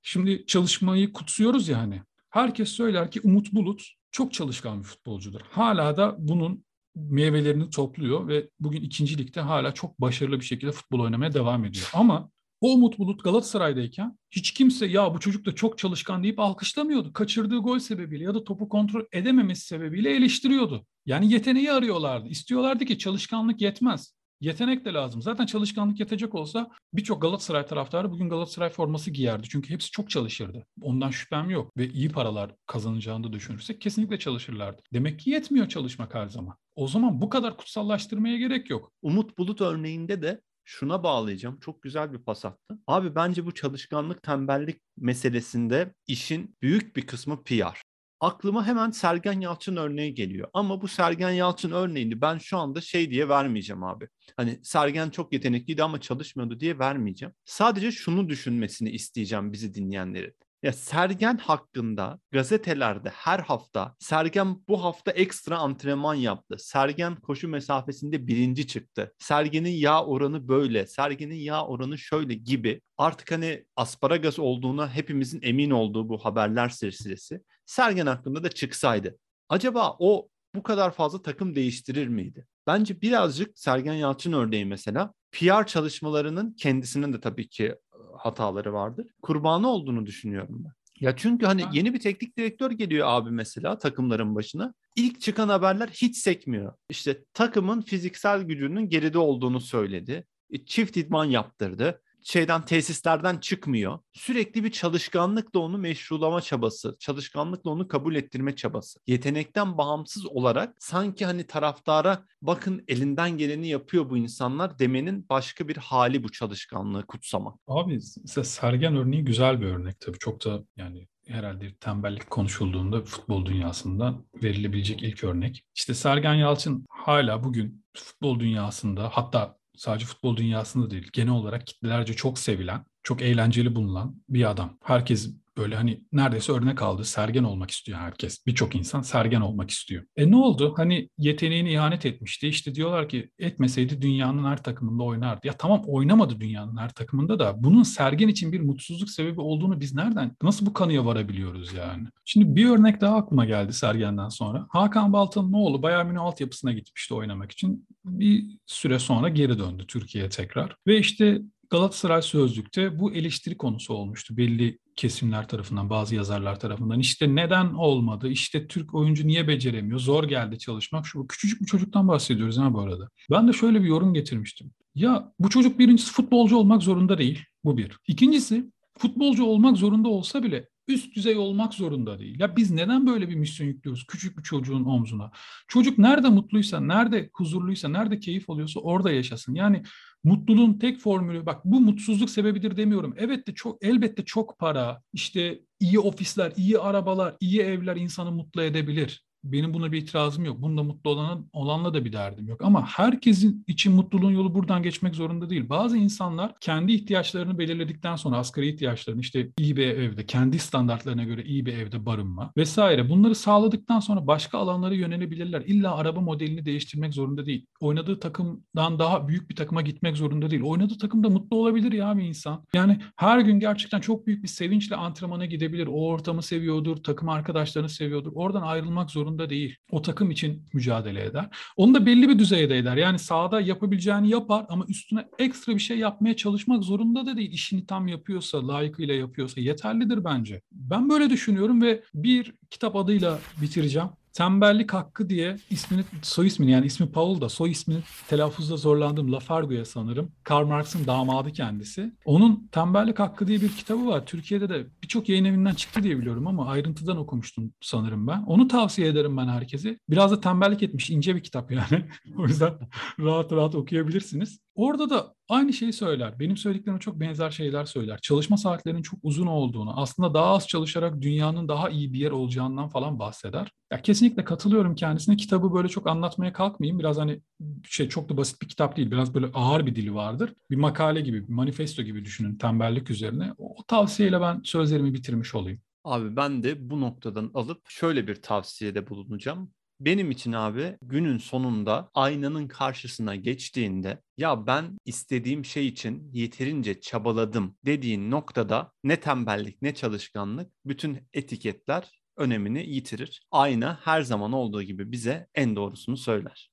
Şimdi 0.02 0.46
çalışmayı 0.46 1.12
kutsuyoruz 1.12 1.68
ya 1.68 1.78
hani. 1.78 2.02
Herkes 2.30 2.68
söyler 2.68 3.10
ki 3.10 3.20
Umut 3.24 3.52
Bulut 3.52 3.82
çok 4.10 4.32
çalışkan 4.32 4.78
bir 4.78 4.84
futbolcudur. 4.84 5.40
Hala 5.50 5.96
da 5.96 6.16
bunun 6.18 6.64
meyvelerini 6.94 7.70
topluyor 7.70 8.28
ve 8.28 8.50
bugün 8.60 8.82
ikinci 8.82 9.18
ligde 9.18 9.40
hala 9.40 9.74
çok 9.74 10.00
başarılı 10.00 10.40
bir 10.40 10.44
şekilde 10.44 10.72
futbol 10.72 11.00
oynamaya 11.00 11.34
devam 11.34 11.64
ediyor. 11.64 11.90
Ama 11.94 12.30
o 12.60 12.72
Umut 12.72 12.98
Bulut 12.98 13.24
Galatasaray'dayken 13.24 14.18
hiç 14.30 14.50
kimse 14.54 14.86
ya 14.86 15.14
bu 15.14 15.20
çocuk 15.20 15.46
da 15.46 15.54
çok 15.54 15.78
çalışkan 15.78 16.22
deyip 16.22 16.38
alkışlamıyordu. 16.38 17.12
Kaçırdığı 17.12 17.58
gol 17.58 17.78
sebebiyle 17.78 18.24
ya 18.24 18.34
da 18.34 18.44
topu 18.44 18.68
kontrol 18.68 19.04
edememesi 19.12 19.66
sebebiyle 19.66 20.10
eleştiriyordu. 20.10 20.86
Yani 21.06 21.32
yeteneği 21.32 21.72
arıyorlardı. 21.72 22.28
İstiyorlardı 22.28 22.84
ki 22.84 22.98
çalışkanlık 22.98 23.60
yetmez. 23.60 24.14
Yetenek 24.40 24.84
de 24.84 24.92
lazım. 24.92 25.22
Zaten 25.22 25.46
çalışkanlık 25.46 26.00
yetecek 26.00 26.34
olsa 26.34 26.70
birçok 26.92 27.22
Galatasaray 27.22 27.66
taraftarı 27.66 28.10
bugün 28.10 28.28
Galatasaray 28.28 28.70
forması 28.70 29.10
giyerdi. 29.10 29.48
Çünkü 29.48 29.70
hepsi 29.70 29.90
çok 29.90 30.10
çalışırdı. 30.10 30.66
Ondan 30.82 31.10
şüphem 31.10 31.50
yok. 31.50 31.72
Ve 31.76 31.88
iyi 31.88 32.08
paralar 32.08 32.54
kazanacağını 32.66 33.24
da 33.24 33.32
düşünürsek 33.32 33.80
kesinlikle 33.80 34.18
çalışırlardı. 34.18 34.82
Demek 34.92 35.20
ki 35.20 35.30
yetmiyor 35.30 35.68
çalışmak 35.68 36.14
her 36.14 36.28
zaman. 36.28 36.56
O 36.74 36.88
zaman 36.88 37.20
bu 37.20 37.28
kadar 37.28 37.56
kutsallaştırmaya 37.56 38.36
gerek 38.38 38.70
yok. 38.70 38.92
Umut 39.02 39.38
Bulut 39.38 39.60
örneğinde 39.60 40.22
de 40.22 40.40
şuna 40.64 41.02
bağlayacağım. 41.02 41.60
Çok 41.60 41.82
güzel 41.82 42.12
bir 42.12 42.18
pas 42.18 42.44
attı. 42.44 42.78
Abi 42.86 43.14
bence 43.14 43.46
bu 43.46 43.54
çalışkanlık 43.54 44.22
tembellik 44.22 44.80
meselesinde 44.96 45.94
işin 46.06 46.56
büyük 46.62 46.96
bir 46.96 47.06
kısmı 47.06 47.42
PR. 47.44 47.82
Aklıma 48.20 48.66
hemen 48.66 48.90
Sergen 48.90 49.40
Yalçın 49.40 49.76
örneği 49.76 50.14
geliyor. 50.14 50.48
Ama 50.54 50.82
bu 50.82 50.88
Sergen 50.88 51.30
Yalçın 51.30 51.70
örneğini 51.70 52.20
ben 52.20 52.38
şu 52.38 52.58
anda 52.58 52.80
şey 52.80 53.10
diye 53.10 53.28
vermeyeceğim 53.28 53.84
abi. 53.84 54.08
Hani 54.36 54.60
Sergen 54.62 55.10
çok 55.10 55.32
yetenekliydi 55.32 55.82
ama 55.82 56.00
çalışmıyordu 56.00 56.60
diye 56.60 56.78
vermeyeceğim. 56.78 57.34
Sadece 57.44 57.92
şunu 57.92 58.28
düşünmesini 58.28 58.90
isteyeceğim 58.90 59.52
bizi 59.52 59.74
dinleyenlerin. 59.74 60.34
Ya 60.62 60.72
Sergen 60.72 61.36
hakkında 61.36 62.20
gazetelerde 62.30 63.08
her 63.08 63.38
hafta 63.38 63.96
Sergen 63.98 64.56
bu 64.68 64.84
hafta 64.84 65.10
ekstra 65.10 65.58
antrenman 65.58 66.14
yaptı. 66.14 66.56
Sergen 66.58 67.16
koşu 67.16 67.48
mesafesinde 67.48 68.26
birinci 68.26 68.66
çıktı. 68.66 69.14
Sergen'in 69.18 69.70
yağ 69.70 70.04
oranı 70.04 70.48
böyle. 70.48 70.86
Sergen'in 70.86 71.34
yağ 71.34 71.66
oranı 71.66 71.98
şöyle 71.98 72.34
gibi. 72.34 72.80
Artık 72.98 73.32
hani 73.32 73.64
asparagas 73.76 74.38
olduğuna 74.38 74.94
hepimizin 74.94 75.42
emin 75.42 75.70
olduğu 75.70 76.08
bu 76.08 76.18
haberler 76.24 76.68
silsilesi 76.68 77.40
Sergen 77.70 78.06
hakkında 78.06 78.44
da 78.44 78.50
çıksaydı. 78.50 79.18
Acaba 79.48 79.96
o 79.98 80.28
bu 80.54 80.62
kadar 80.62 80.90
fazla 80.90 81.22
takım 81.22 81.54
değiştirir 81.54 82.08
miydi? 82.08 82.46
Bence 82.66 83.00
birazcık 83.00 83.58
Sergen 83.58 83.94
Yalçın 83.94 84.32
örneği 84.32 84.64
mesela 84.64 85.12
PR 85.32 85.66
çalışmalarının 85.66 86.52
kendisinin 86.52 87.12
de 87.12 87.20
tabii 87.20 87.48
ki 87.48 87.74
hataları 88.18 88.72
vardır. 88.72 89.06
Kurbanı 89.22 89.68
olduğunu 89.68 90.06
düşünüyorum 90.06 90.64
ben. 90.64 90.72
Ya 91.00 91.16
çünkü 91.16 91.46
hani 91.46 91.64
yeni 91.72 91.94
bir 91.94 92.00
teknik 92.00 92.38
direktör 92.38 92.70
geliyor 92.70 93.08
abi 93.10 93.30
mesela 93.30 93.78
takımların 93.78 94.34
başına. 94.34 94.74
İlk 94.96 95.20
çıkan 95.20 95.48
haberler 95.48 95.88
hiç 95.88 96.16
sekmiyor. 96.16 96.74
İşte 96.88 97.24
takımın 97.34 97.80
fiziksel 97.80 98.42
gücünün 98.42 98.88
geride 98.88 99.18
olduğunu 99.18 99.60
söyledi. 99.60 100.26
E, 100.50 100.64
çift 100.64 100.96
idman 100.96 101.24
yaptırdı 101.24 102.02
şeyden 102.22 102.64
tesislerden 102.64 103.38
çıkmıyor. 103.38 103.98
Sürekli 104.12 104.64
bir 104.64 104.70
çalışkanlıkla 104.70 105.60
onu 105.60 105.78
meşrulama 105.78 106.40
çabası, 106.40 106.96
çalışkanlıkla 106.98 107.70
onu 107.70 107.88
kabul 107.88 108.14
ettirme 108.14 108.56
çabası. 108.56 109.00
Yetenekten 109.06 109.78
bağımsız 109.78 110.26
olarak 110.26 110.76
sanki 110.78 111.26
hani 111.26 111.46
taraftara 111.46 112.24
bakın 112.42 112.84
elinden 112.88 113.30
geleni 113.38 113.68
yapıyor 113.68 114.10
bu 114.10 114.16
insanlar 114.16 114.78
demenin 114.78 115.28
başka 115.28 115.68
bir 115.68 115.76
hali 115.76 116.24
bu 116.24 116.32
çalışkanlığı 116.32 117.06
kutsamak. 117.06 117.54
Abi 117.66 118.00
mesela 118.22 118.44
Sergen 118.44 118.96
örneği 118.96 119.24
güzel 119.24 119.60
bir 119.60 119.66
örnek 119.66 120.00
tabii. 120.00 120.18
Çok 120.18 120.44
da 120.44 120.64
yani 120.76 121.08
herhalde 121.26 121.74
tembellik 121.74 122.30
konuşulduğunda 122.30 123.04
futbol 123.04 123.46
dünyasında 123.46 124.14
verilebilecek 124.42 125.02
ilk 125.02 125.24
örnek. 125.24 125.64
İşte 125.74 125.94
Sergen 125.94 126.34
Yalçın 126.34 126.86
hala 126.88 127.44
bugün 127.44 127.84
futbol 127.96 128.40
dünyasında 128.40 129.08
hatta 129.12 129.59
sadece 129.80 130.06
futbol 130.06 130.36
dünyasında 130.36 130.90
değil 130.90 131.08
genel 131.12 131.32
olarak 131.32 131.66
kitlelerce 131.66 132.14
çok 132.14 132.38
sevilen, 132.38 132.84
çok 133.02 133.22
eğlenceli 133.22 133.74
bulunan 133.74 134.22
bir 134.28 134.50
adam. 134.50 134.78
Herkes 134.82 135.30
böyle 135.60 135.76
hani 135.76 136.00
neredeyse 136.12 136.52
örnek 136.52 136.82
aldı. 136.82 137.04
Sergen 137.04 137.44
olmak 137.44 137.70
istiyor 137.70 137.98
herkes. 137.98 138.46
Birçok 138.46 138.74
insan 138.74 139.02
sergen 139.02 139.40
olmak 139.40 139.70
istiyor. 139.70 140.04
E 140.16 140.30
ne 140.30 140.36
oldu? 140.36 140.74
Hani 140.76 141.08
yeteneğini 141.18 141.72
ihanet 141.72 142.06
etmişti. 142.06 142.48
İşte 142.48 142.74
diyorlar 142.74 143.08
ki 143.08 143.30
etmeseydi 143.38 144.02
dünyanın 144.02 144.44
her 144.44 144.62
takımında 144.62 145.02
oynardı. 145.02 145.46
Ya 145.46 145.52
tamam 145.52 145.82
oynamadı 145.86 146.40
dünyanın 146.40 146.76
her 146.76 146.92
takımında 146.92 147.38
da 147.38 147.64
bunun 147.64 147.82
sergen 147.82 148.28
için 148.28 148.52
bir 148.52 148.60
mutsuzluk 148.60 149.10
sebebi 149.10 149.40
olduğunu 149.40 149.80
biz 149.80 149.94
nereden, 149.94 150.36
nasıl 150.42 150.66
bu 150.66 150.72
kanıya 150.72 151.06
varabiliyoruz 151.06 151.72
yani? 151.72 152.08
Şimdi 152.24 152.56
bir 152.56 152.68
örnek 152.68 153.00
daha 153.00 153.16
aklıma 153.16 153.44
geldi 153.44 153.72
Sergen'den 153.72 154.28
sonra. 154.28 154.66
Hakan 154.68 155.12
Baltan'ın 155.12 155.52
oğlu 155.52 155.82
Bayern 155.82 156.06
Münih 156.06 156.20
altyapısına 156.20 156.72
gitmişti 156.72 157.14
oynamak 157.14 157.52
için. 157.52 157.86
Bir 158.04 158.44
süre 158.66 158.98
sonra 158.98 159.28
geri 159.28 159.58
döndü 159.58 159.84
Türkiye'ye 159.88 160.30
tekrar. 160.30 160.76
Ve 160.86 160.98
işte 160.98 161.42
Galatasaray 161.70 162.22
Sözlük'te 162.22 162.98
bu 162.98 163.12
eleştiri 163.12 163.56
konusu 163.56 163.94
olmuştu 163.94 164.36
belli 164.36 164.78
kesimler 165.00 165.48
tarafından, 165.48 165.90
bazı 165.90 166.14
yazarlar 166.14 166.60
tarafından. 166.60 167.00
İşte 167.00 167.34
neden 167.34 167.74
olmadı, 167.74 168.28
işte 168.28 168.66
Türk 168.66 168.94
oyuncu 168.94 169.26
niye 169.26 169.48
beceremiyor, 169.48 169.98
zor 169.98 170.24
geldi 170.24 170.58
çalışmak. 170.58 171.06
Şu 171.06 171.26
küçücük 171.26 171.60
bir 171.60 171.66
çocuktan 171.66 172.08
bahsediyoruz 172.08 172.58
ha 172.58 172.74
bu 172.74 172.80
arada. 172.80 173.08
Ben 173.30 173.48
de 173.48 173.52
şöyle 173.52 173.82
bir 173.82 173.88
yorum 173.88 174.14
getirmiştim. 174.14 174.70
Ya 174.94 175.32
bu 175.38 175.48
çocuk 175.50 175.78
birincisi 175.78 176.12
futbolcu 176.12 176.56
olmak 176.56 176.82
zorunda 176.82 177.18
değil, 177.18 177.44
bu 177.64 177.76
bir. 177.76 177.96
İkincisi 178.08 178.72
futbolcu 178.98 179.44
olmak 179.44 179.76
zorunda 179.76 180.08
olsa 180.08 180.42
bile 180.42 180.68
üst 180.92 181.16
düzey 181.16 181.36
olmak 181.36 181.74
zorunda 181.74 182.18
değil. 182.18 182.40
Ya 182.40 182.56
biz 182.56 182.70
neden 182.70 183.06
böyle 183.06 183.28
bir 183.28 183.34
misyon 183.34 183.66
yüklüyoruz 183.66 184.06
küçük 184.06 184.38
bir 184.38 184.42
çocuğun 184.42 184.84
omzuna? 184.84 185.30
Çocuk 185.68 185.98
nerede 185.98 186.28
mutluysa, 186.28 186.80
nerede 186.80 187.30
huzurluysa, 187.32 187.88
nerede 187.88 188.20
keyif 188.20 188.50
oluyorsa 188.50 188.80
orada 188.80 189.10
yaşasın. 189.10 189.54
Yani 189.54 189.82
mutluluğun 190.24 190.78
tek 190.78 190.98
formülü 190.98 191.46
bak 191.46 191.64
bu 191.64 191.80
mutsuzluk 191.80 192.30
sebebidir 192.30 192.76
demiyorum. 192.76 193.14
Evet 193.16 193.46
de 193.46 193.54
çok 193.54 193.84
elbette 193.84 194.24
çok 194.24 194.58
para, 194.58 195.02
işte 195.12 195.60
iyi 195.80 195.98
ofisler, 195.98 196.52
iyi 196.56 196.78
arabalar, 196.78 197.36
iyi 197.40 197.60
evler 197.60 197.96
insanı 197.96 198.32
mutlu 198.32 198.62
edebilir. 198.62 199.24
Benim 199.44 199.74
buna 199.74 199.92
bir 199.92 199.98
itirazım 199.98 200.44
yok. 200.44 200.62
Bunda 200.62 200.82
mutlu 200.82 201.10
olanın, 201.10 201.50
olanla 201.52 201.94
da 201.94 202.04
bir 202.04 202.12
derdim 202.12 202.48
yok. 202.48 202.62
Ama 202.62 202.86
herkesin 202.86 203.64
için 203.66 203.92
mutluluğun 203.92 204.30
yolu 204.30 204.54
buradan 204.54 204.82
geçmek 204.82 205.14
zorunda 205.14 205.50
değil. 205.50 205.68
Bazı 205.68 205.96
insanlar 205.96 206.54
kendi 206.60 206.92
ihtiyaçlarını 206.92 207.58
belirledikten 207.58 208.16
sonra 208.16 208.36
asgari 208.36 208.68
ihtiyaçlarını 208.68 209.20
işte 209.20 209.50
iyi 209.58 209.76
bir 209.76 209.86
evde, 209.86 210.26
kendi 210.26 210.58
standartlarına 210.58 211.24
göre 211.24 211.42
iyi 211.42 211.66
bir 211.66 211.74
evde 211.74 212.06
barınma 212.06 212.52
vesaire 212.56 213.08
bunları 213.10 213.34
sağladıktan 213.34 214.00
sonra 214.00 214.26
başka 214.26 214.58
alanlara 214.58 214.94
yönelebilirler. 214.94 215.60
İlla 215.66 215.96
araba 215.96 216.20
modelini 216.20 216.64
değiştirmek 216.64 217.14
zorunda 217.14 217.46
değil. 217.46 217.66
Oynadığı 217.80 218.20
takımdan 218.20 218.98
daha 218.98 219.28
büyük 219.28 219.50
bir 219.50 219.56
takıma 219.56 219.82
gitmek 219.82 220.16
zorunda 220.16 220.50
değil. 220.50 220.62
Oynadığı 220.62 220.98
takımda 220.98 221.30
mutlu 221.30 221.56
olabilir 221.56 221.92
ya 221.92 222.16
bir 222.16 222.22
insan. 222.22 222.64
Yani 222.74 222.98
her 223.16 223.40
gün 223.40 223.60
gerçekten 223.60 224.00
çok 224.00 224.26
büyük 224.26 224.42
bir 224.42 224.48
sevinçle 224.48 224.96
antrenmana 224.96 225.46
gidebilir. 225.46 225.86
O 225.86 226.06
ortamı 226.06 226.42
seviyordur, 226.42 226.96
takım 226.96 227.28
arkadaşlarını 227.28 227.88
seviyordur. 227.88 228.32
Oradan 228.34 228.62
ayrılmak 228.62 229.10
zorunda 229.10 229.29
zorunda 229.30 229.50
değil. 229.50 229.76
O 229.90 230.02
takım 230.02 230.30
için 230.30 230.62
mücadele 230.72 231.24
eder. 231.24 231.48
Onu 231.76 231.94
da 231.94 232.06
belli 232.06 232.28
bir 232.28 232.38
düzeyde 232.38 232.78
eder. 232.78 232.96
Yani 232.96 233.18
sahada 233.18 233.60
yapabileceğini 233.60 234.30
yapar 234.30 234.66
ama 234.68 234.84
üstüne 234.88 235.28
ekstra 235.38 235.74
bir 235.74 235.80
şey 235.80 235.98
yapmaya 235.98 236.36
çalışmak 236.36 236.84
zorunda 236.84 237.26
da 237.26 237.36
değil. 237.36 237.52
İşini 237.52 237.86
tam 237.86 238.08
yapıyorsa, 238.08 238.68
layıkıyla 238.68 239.14
yapıyorsa 239.14 239.60
yeterlidir 239.60 240.24
bence. 240.24 240.62
Ben 240.72 241.10
böyle 241.10 241.30
düşünüyorum 241.30 241.82
ve 241.82 242.02
bir 242.14 242.54
kitap 242.70 242.96
adıyla 242.96 243.38
bitireceğim. 243.62 244.08
Tembellik 244.32 244.94
Hakkı 244.94 245.28
diye 245.28 245.56
ismini, 245.70 246.04
soy 246.22 246.46
ismini 246.46 246.70
yani 246.70 246.86
ismi 246.86 247.12
Paul 247.12 247.40
da 247.40 247.48
soy 247.48 247.70
ismini 247.70 247.98
telaffuzda 248.28 248.76
zorlandığım 248.76 249.32
Lafargue'ya 249.32 249.84
sanırım. 249.84 250.32
Karl 250.44 250.66
Marx'ın 250.66 251.06
damadı 251.06 251.52
kendisi. 251.52 252.12
Onun 252.24 252.68
Tembellik 252.72 253.18
Hakkı 253.18 253.46
diye 253.46 253.60
bir 253.60 253.68
kitabı 253.68 254.06
var. 254.06 254.26
Türkiye'de 254.26 254.68
de 254.68 254.86
birçok 255.02 255.28
yayın 255.28 255.44
evinden 255.44 255.74
çıktı 255.74 256.02
diye 256.02 256.18
biliyorum 256.18 256.46
ama 256.46 256.66
ayrıntıdan 256.66 257.16
okumuştum 257.16 257.72
sanırım 257.80 258.26
ben. 258.26 258.42
Onu 258.42 258.68
tavsiye 258.68 259.08
ederim 259.08 259.36
ben 259.36 259.48
herkese. 259.48 259.98
Biraz 260.08 260.30
da 260.30 260.40
tembellik 260.40 260.82
etmiş 260.82 261.10
ince 261.10 261.36
bir 261.36 261.42
kitap 261.42 261.70
yani. 261.72 262.04
o 262.38 262.46
yüzden 262.46 262.72
rahat 263.20 263.52
rahat 263.52 263.74
okuyabilirsiniz. 263.74 264.60
Orada 264.74 265.10
da 265.10 265.34
aynı 265.48 265.72
şeyi 265.72 265.92
söyler. 265.92 266.38
Benim 266.38 266.56
söylediklerime 266.56 267.00
çok 267.00 267.20
benzer 267.20 267.50
şeyler 267.50 267.84
söyler. 267.84 268.18
Çalışma 268.22 268.56
saatlerinin 268.56 269.02
çok 269.02 269.20
uzun 269.22 269.46
olduğunu, 269.46 270.00
aslında 270.00 270.34
daha 270.34 270.46
az 270.46 270.68
çalışarak 270.68 271.22
dünyanın 271.22 271.68
daha 271.68 271.90
iyi 271.90 272.12
bir 272.12 272.18
yer 272.18 272.30
olacağından 272.30 272.88
falan 272.88 273.18
bahseder. 273.18 273.72
Ya 273.92 274.02
kesinlikle 274.02 274.44
katılıyorum 274.44 274.94
kendisine. 274.94 275.36
Kitabı 275.36 275.74
böyle 275.74 275.88
çok 275.88 276.06
anlatmaya 276.06 276.52
kalkmayayım. 276.52 276.98
Biraz 276.98 277.18
hani 277.18 277.40
şey 277.88 278.08
çok 278.08 278.28
da 278.28 278.36
basit 278.36 278.62
bir 278.62 278.68
kitap 278.68 278.96
değil. 278.96 279.10
Biraz 279.10 279.34
böyle 279.34 279.46
ağır 279.54 279.86
bir 279.86 279.94
dili 279.94 280.14
vardır. 280.14 280.54
Bir 280.70 280.76
makale 280.76 281.20
gibi, 281.20 281.48
bir 281.48 281.52
manifesto 281.52 282.02
gibi 282.02 282.24
düşünün 282.24 282.56
tembellik 282.56 283.10
üzerine. 283.10 283.54
O, 283.58 283.76
tavsiyeyle 283.88 284.40
ben 284.40 284.60
sözlerimi 284.64 285.14
bitirmiş 285.14 285.54
olayım. 285.54 285.80
Abi 286.04 286.36
ben 286.36 286.62
de 286.62 286.90
bu 286.90 287.00
noktadan 287.00 287.50
alıp 287.54 287.82
şöyle 287.88 288.26
bir 288.26 288.42
tavsiyede 288.42 289.08
bulunacağım. 289.08 289.72
Benim 290.00 290.30
için 290.30 290.52
abi 290.52 290.96
günün 291.02 291.38
sonunda 291.38 292.10
aynanın 292.14 292.68
karşısına 292.68 293.36
geçtiğinde 293.36 294.22
ya 294.38 294.66
ben 294.66 294.98
istediğim 295.04 295.64
şey 295.64 295.88
için 295.88 296.30
yeterince 296.32 297.00
çabaladım 297.00 297.76
dediğin 297.86 298.30
noktada 298.30 298.92
ne 299.04 299.20
tembellik 299.20 299.82
ne 299.82 299.94
çalışkanlık 299.94 300.72
bütün 300.84 301.18
etiketler 301.32 302.20
önemini 302.36 302.90
yitirir. 302.90 303.42
Ayna 303.50 303.98
her 304.02 304.22
zaman 304.22 304.52
olduğu 304.52 304.82
gibi 304.82 305.12
bize 305.12 305.48
en 305.54 305.76
doğrusunu 305.76 306.16
söyler. 306.16 306.70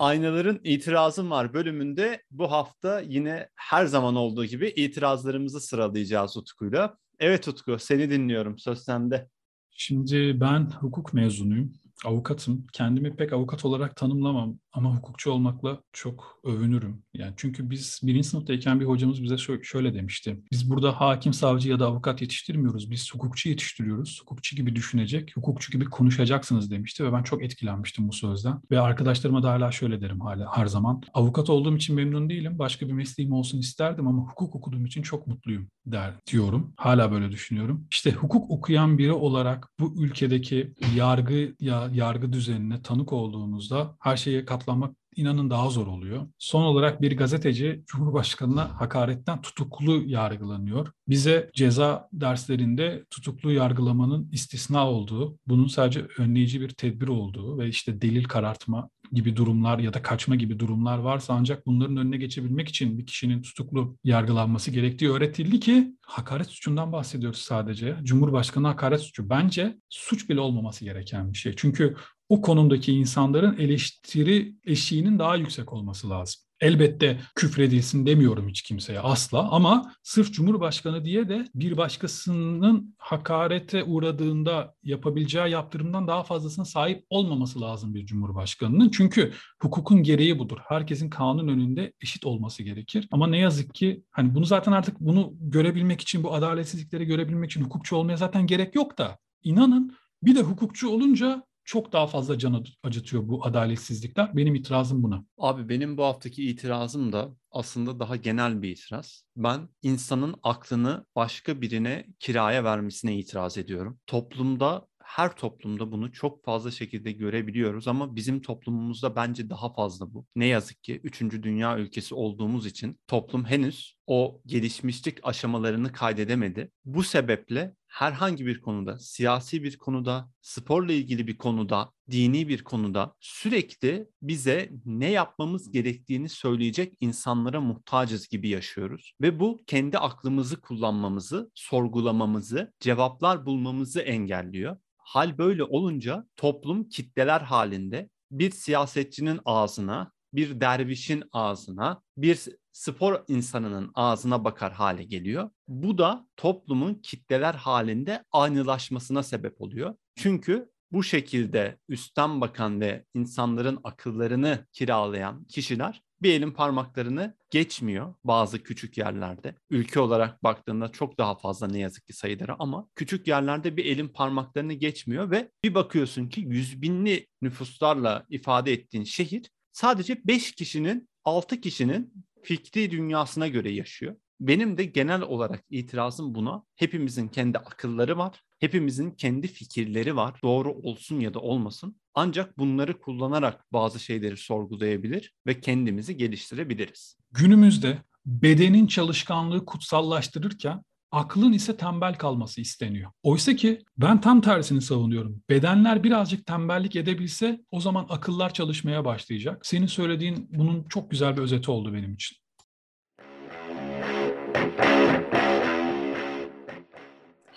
Aynaların 0.00 0.60
itirazım 0.64 1.30
var 1.30 1.54
bölümünde 1.54 2.22
bu 2.30 2.50
hafta 2.50 3.00
yine 3.00 3.48
her 3.54 3.86
zaman 3.86 4.16
olduğu 4.16 4.44
gibi 4.44 4.72
itirazlarımızı 4.76 5.60
sıralayacağız 5.60 6.36
Utku'yla. 6.36 6.98
Evet 7.18 7.48
Utku 7.48 7.78
seni 7.78 8.10
dinliyorum 8.10 8.58
söz 8.58 8.78
sende. 8.84 9.28
Şimdi 9.70 10.40
ben 10.40 10.70
hukuk 10.70 11.14
mezunuyum 11.14 11.72
avukatım. 12.06 12.66
Kendimi 12.72 13.16
pek 13.16 13.32
avukat 13.32 13.64
olarak 13.64 13.96
tanımlamam 13.96 14.58
ama 14.72 14.96
hukukçu 14.96 15.30
olmakla 15.30 15.80
çok 15.92 16.40
övünürüm. 16.44 17.02
Yani 17.14 17.34
çünkü 17.36 17.70
biz 17.70 18.00
birinci 18.02 18.28
sınıftayken 18.28 18.80
bir 18.80 18.84
hocamız 18.84 19.22
bize 19.22 19.36
şöyle 19.62 19.94
demişti. 19.94 20.40
Biz 20.52 20.70
burada 20.70 21.00
hakim, 21.00 21.32
savcı 21.32 21.70
ya 21.70 21.80
da 21.80 21.86
avukat 21.86 22.22
yetiştirmiyoruz. 22.22 22.90
Biz 22.90 23.14
hukukçu 23.14 23.48
yetiştiriyoruz. 23.48 24.20
Hukukçu 24.20 24.56
gibi 24.56 24.76
düşünecek, 24.76 25.36
hukukçu 25.36 25.72
gibi 25.72 25.84
konuşacaksınız 25.84 26.70
demişti 26.70 27.04
ve 27.04 27.12
ben 27.12 27.22
çok 27.22 27.42
etkilenmiştim 27.42 28.08
bu 28.08 28.12
sözden. 28.12 28.60
Ve 28.70 28.80
arkadaşlarıma 28.80 29.42
da 29.42 29.50
hala 29.50 29.72
şöyle 29.72 30.00
derim 30.00 30.20
hala 30.20 30.56
her 30.56 30.66
zaman. 30.66 31.02
Avukat 31.14 31.50
olduğum 31.50 31.76
için 31.76 31.96
memnun 31.96 32.28
değilim. 32.28 32.58
Başka 32.58 32.88
bir 32.88 32.92
mesleğim 32.92 33.32
olsun 33.32 33.58
isterdim 33.58 34.06
ama 34.06 34.22
hukuk 34.22 34.54
okuduğum 34.56 34.86
için 34.86 35.02
çok 35.02 35.26
mutluyum 35.26 35.68
der 35.86 36.14
diyorum. 36.32 36.72
Hala 36.76 37.12
böyle 37.12 37.32
düşünüyorum. 37.32 37.86
İşte 37.90 38.12
hukuk 38.12 38.50
okuyan 38.50 38.98
biri 38.98 39.12
olarak 39.12 39.68
bu 39.80 40.04
ülkedeki 40.04 40.74
yargı 40.96 41.54
ya 41.60 41.89
yargı 41.94 42.32
düzenine 42.32 42.82
tanık 42.82 43.12
olduğunuzda 43.12 43.96
her 44.00 44.16
şeye 44.16 44.44
katlanmak 44.44 44.94
inanın 45.16 45.50
daha 45.50 45.70
zor 45.70 45.86
oluyor. 45.86 46.26
Son 46.38 46.62
olarak 46.62 47.02
bir 47.02 47.16
gazeteci 47.16 47.82
Cumhurbaşkanı'na 47.86 48.80
hakaretten 48.80 49.42
tutuklu 49.42 50.02
yargılanıyor. 50.06 50.92
Bize 51.08 51.50
ceza 51.54 52.08
derslerinde 52.12 53.04
tutuklu 53.10 53.52
yargılamanın 53.52 54.28
istisna 54.32 54.90
olduğu, 54.90 55.38
bunun 55.46 55.66
sadece 55.66 56.06
önleyici 56.18 56.60
bir 56.60 56.68
tedbir 56.68 57.08
olduğu 57.08 57.58
ve 57.58 57.68
işte 57.68 58.00
delil 58.00 58.24
karartma 58.24 58.90
gibi 59.12 59.36
durumlar 59.36 59.78
ya 59.78 59.94
da 59.94 60.02
kaçma 60.02 60.36
gibi 60.36 60.58
durumlar 60.58 60.98
varsa 60.98 61.34
ancak 61.34 61.66
bunların 61.66 61.96
önüne 61.96 62.16
geçebilmek 62.16 62.68
için 62.68 62.98
bir 62.98 63.06
kişinin 63.06 63.42
tutuklu 63.42 63.98
yargılanması 64.04 64.70
gerektiği 64.70 65.10
öğretildi 65.10 65.60
ki 65.60 65.94
hakaret 66.06 66.46
suçundan 66.46 66.92
bahsediyoruz 66.92 67.40
sadece. 67.40 67.96
Cumhurbaşkanı 68.02 68.66
hakaret 68.66 69.00
suçu 69.00 69.30
bence 69.30 69.76
suç 69.88 70.28
bile 70.28 70.40
olmaması 70.40 70.84
gereken 70.84 71.32
bir 71.32 71.38
şey. 71.38 71.54
Çünkü 71.56 71.96
o 72.28 72.42
konumdaki 72.42 72.92
insanların 72.92 73.58
eleştiri 73.58 74.54
eşiğinin 74.64 75.18
daha 75.18 75.36
yüksek 75.36 75.72
olması 75.72 76.10
lazım. 76.10 76.49
Elbette 76.60 77.20
küfredilsin 77.34 78.06
demiyorum 78.06 78.48
hiç 78.48 78.62
kimseye 78.62 79.00
asla 79.00 79.50
ama 79.50 79.94
sırf 80.02 80.32
Cumhurbaşkanı 80.32 81.04
diye 81.04 81.28
de 81.28 81.48
bir 81.54 81.76
başkasının 81.76 82.94
hakarete 82.98 83.84
uğradığında 83.84 84.74
yapabileceği 84.82 85.50
yaptırımdan 85.50 86.08
daha 86.08 86.22
fazlasına 86.22 86.64
sahip 86.64 87.04
olmaması 87.10 87.60
lazım 87.60 87.94
bir 87.94 88.06
Cumhurbaşkanının. 88.06 88.90
Çünkü 88.90 89.32
hukukun 89.62 90.02
gereği 90.02 90.38
budur. 90.38 90.58
Herkesin 90.68 91.10
kanun 91.10 91.48
önünde 91.48 91.92
eşit 92.02 92.26
olması 92.26 92.62
gerekir. 92.62 93.08
Ama 93.12 93.26
ne 93.26 93.38
yazık 93.38 93.74
ki 93.74 94.02
hani 94.10 94.34
bunu 94.34 94.44
zaten 94.44 94.72
artık 94.72 95.00
bunu 95.00 95.32
görebilmek 95.40 96.00
için 96.00 96.22
bu 96.22 96.34
adaletsizlikleri 96.34 97.04
görebilmek 97.04 97.50
için 97.50 97.64
hukukçu 97.64 97.96
olmaya 97.96 98.16
zaten 98.16 98.46
gerek 98.46 98.74
yok 98.74 98.98
da 98.98 99.18
inanın 99.42 99.96
bir 100.22 100.36
de 100.36 100.42
hukukçu 100.42 100.88
olunca 100.88 101.42
çok 101.70 101.92
daha 101.92 102.06
fazla 102.06 102.38
can 102.38 102.64
acıtıyor 102.82 103.28
bu 103.28 103.46
adaletsizlikler. 103.46 104.36
Benim 104.36 104.54
itirazım 104.54 105.02
buna. 105.02 105.24
Abi 105.38 105.68
benim 105.68 105.96
bu 105.96 106.04
haftaki 106.04 106.50
itirazım 106.50 107.12
da 107.12 107.36
aslında 107.50 108.00
daha 108.00 108.16
genel 108.16 108.62
bir 108.62 108.68
itiraz. 108.68 109.24
Ben 109.36 109.68
insanın 109.82 110.34
aklını 110.42 111.06
başka 111.16 111.60
birine 111.60 112.06
kiraya 112.18 112.64
vermesine 112.64 113.18
itiraz 113.18 113.58
ediyorum. 113.58 113.98
Toplumda 114.06 114.86
her 115.02 115.36
toplumda 115.36 115.92
bunu 115.92 116.12
çok 116.12 116.44
fazla 116.44 116.70
şekilde 116.70 117.12
görebiliyoruz 117.12 117.88
ama 117.88 118.16
bizim 118.16 118.42
toplumumuzda 118.42 119.16
bence 119.16 119.50
daha 119.50 119.72
fazla 119.72 120.14
bu. 120.14 120.26
Ne 120.36 120.46
yazık 120.46 120.82
ki 120.82 121.00
3. 121.04 121.42
dünya 121.42 121.78
ülkesi 121.78 122.14
olduğumuz 122.14 122.66
için 122.66 123.00
toplum 123.06 123.44
henüz 123.44 123.96
o 124.10 124.40
gelişmişlik 124.46 125.18
aşamalarını 125.22 125.92
kaydedemedi. 125.92 126.72
Bu 126.84 127.02
sebeple 127.02 127.74
herhangi 127.86 128.46
bir 128.46 128.60
konuda, 128.60 128.98
siyasi 128.98 129.62
bir 129.62 129.78
konuda, 129.78 130.30
sporla 130.40 130.92
ilgili 130.92 131.26
bir 131.26 131.38
konuda, 131.38 131.92
dini 132.10 132.48
bir 132.48 132.64
konuda 132.64 133.14
sürekli 133.20 134.08
bize 134.22 134.70
ne 134.84 135.10
yapmamız 135.10 135.70
gerektiğini 135.70 136.28
söyleyecek 136.28 136.94
insanlara 137.00 137.60
muhtacız 137.60 138.28
gibi 138.28 138.48
yaşıyoruz. 138.48 139.12
Ve 139.20 139.40
bu 139.40 139.60
kendi 139.66 139.98
aklımızı 139.98 140.60
kullanmamızı, 140.60 141.50
sorgulamamızı, 141.54 142.72
cevaplar 142.80 143.46
bulmamızı 143.46 144.00
engelliyor. 144.00 144.76
Hal 144.96 145.38
böyle 145.38 145.64
olunca 145.64 146.26
toplum 146.36 146.88
kitleler 146.88 147.40
halinde 147.40 148.08
bir 148.30 148.50
siyasetçinin 148.50 149.40
ağzına, 149.44 150.12
bir 150.32 150.60
dervişin 150.60 151.24
ağzına, 151.32 152.02
bir 152.16 152.46
spor 152.72 153.24
insanının 153.28 153.90
ağzına 153.94 154.44
bakar 154.44 154.72
hale 154.72 155.04
geliyor. 155.04 155.50
Bu 155.68 155.98
da 155.98 156.26
toplumun 156.36 156.94
kitleler 156.94 157.54
halinde 157.54 158.24
aynılaşmasına 158.32 159.22
sebep 159.22 159.60
oluyor. 159.60 159.94
Çünkü 160.16 160.70
bu 160.92 161.02
şekilde 161.02 161.78
üstten 161.88 162.40
bakan 162.40 162.80
ve 162.80 163.04
insanların 163.14 163.80
akıllarını 163.84 164.66
kiralayan 164.72 165.44
kişiler 165.44 166.02
bir 166.22 166.34
elin 166.34 166.50
parmaklarını 166.50 167.36
geçmiyor 167.50 168.14
bazı 168.24 168.62
küçük 168.62 168.98
yerlerde. 168.98 169.54
Ülke 169.70 170.00
olarak 170.00 170.42
baktığında 170.42 170.88
çok 170.88 171.18
daha 171.18 171.38
fazla 171.38 171.66
ne 171.66 171.78
yazık 171.78 172.06
ki 172.06 172.12
sayıları 172.12 172.56
ama 172.58 172.88
küçük 172.94 173.28
yerlerde 173.28 173.76
bir 173.76 173.84
elin 173.84 174.08
parmaklarını 174.08 174.72
geçmiyor 174.72 175.30
ve 175.30 175.50
bir 175.64 175.74
bakıyorsun 175.74 176.28
ki 176.28 176.40
yüz 176.40 176.82
binli 176.82 177.26
nüfuslarla 177.42 178.26
ifade 178.28 178.72
ettiğin 178.72 179.04
şehir 179.04 179.50
sadece 179.72 180.20
5 180.24 180.52
kişinin 180.52 181.08
6 181.24 181.60
kişinin 181.60 182.12
fikri 182.42 182.90
dünyasına 182.90 183.48
göre 183.48 183.72
yaşıyor. 183.72 184.16
Benim 184.40 184.78
de 184.78 184.84
genel 184.84 185.22
olarak 185.22 185.64
itirazım 185.70 186.34
buna. 186.34 186.62
Hepimizin 186.76 187.28
kendi 187.28 187.58
akılları 187.58 188.18
var. 188.18 188.42
Hepimizin 188.58 189.10
kendi 189.10 189.48
fikirleri 189.48 190.16
var. 190.16 190.38
Doğru 190.42 190.72
olsun 190.72 191.20
ya 191.20 191.34
da 191.34 191.40
olmasın. 191.40 191.96
Ancak 192.14 192.58
bunları 192.58 193.00
kullanarak 193.00 193.72
bazı 193.72 194.00
şeyleri 194.00 194.36
sorgulayabilir 194.36 195.34
ve 195.46 195.60
kendimizi 195.60 196.16
geliştirebiliriz. 196.16 197.16
Günümüzde 197.32 197.98
bedenin 198.26 198.86
çalışkanlığı 198.86 199.64
kutsallaştırırken 199.64 200.82
aklın 201.12 201.52
ise 201.52 201.76
tembel 201.76 202.14
kalması 202.14 202.60
isteniyor. 202.60 203.10
Oysa 203.22 203.56
ki 203.56 203.82
ben 203.96 204.20
tam 204.20 204.40
tersini 204.40 204.80
savunuyorum. 204.80 205.42
Bedenler 205.50 206.04
birazcık 206.04 206.46
tembellik 206.46 206.96
edebilse 206.96 207.60
o 207.70 207.80
zaman 207.80 208.06
akıllar 208.08 208.54
çalışmaya 208.54 209.04
başlayacak. 209.04 209.66
Senin 209.66 209.86
söylediğin 209.86 210.48
bunun 210.52 210.84
çok 210.88 211.10
güzel 211.10 211.36
bir 211.36 211.42
özeti 211.42 211.70
oldu 211.70 211.94
benim 211.94 212.14
için. 212.14 212.39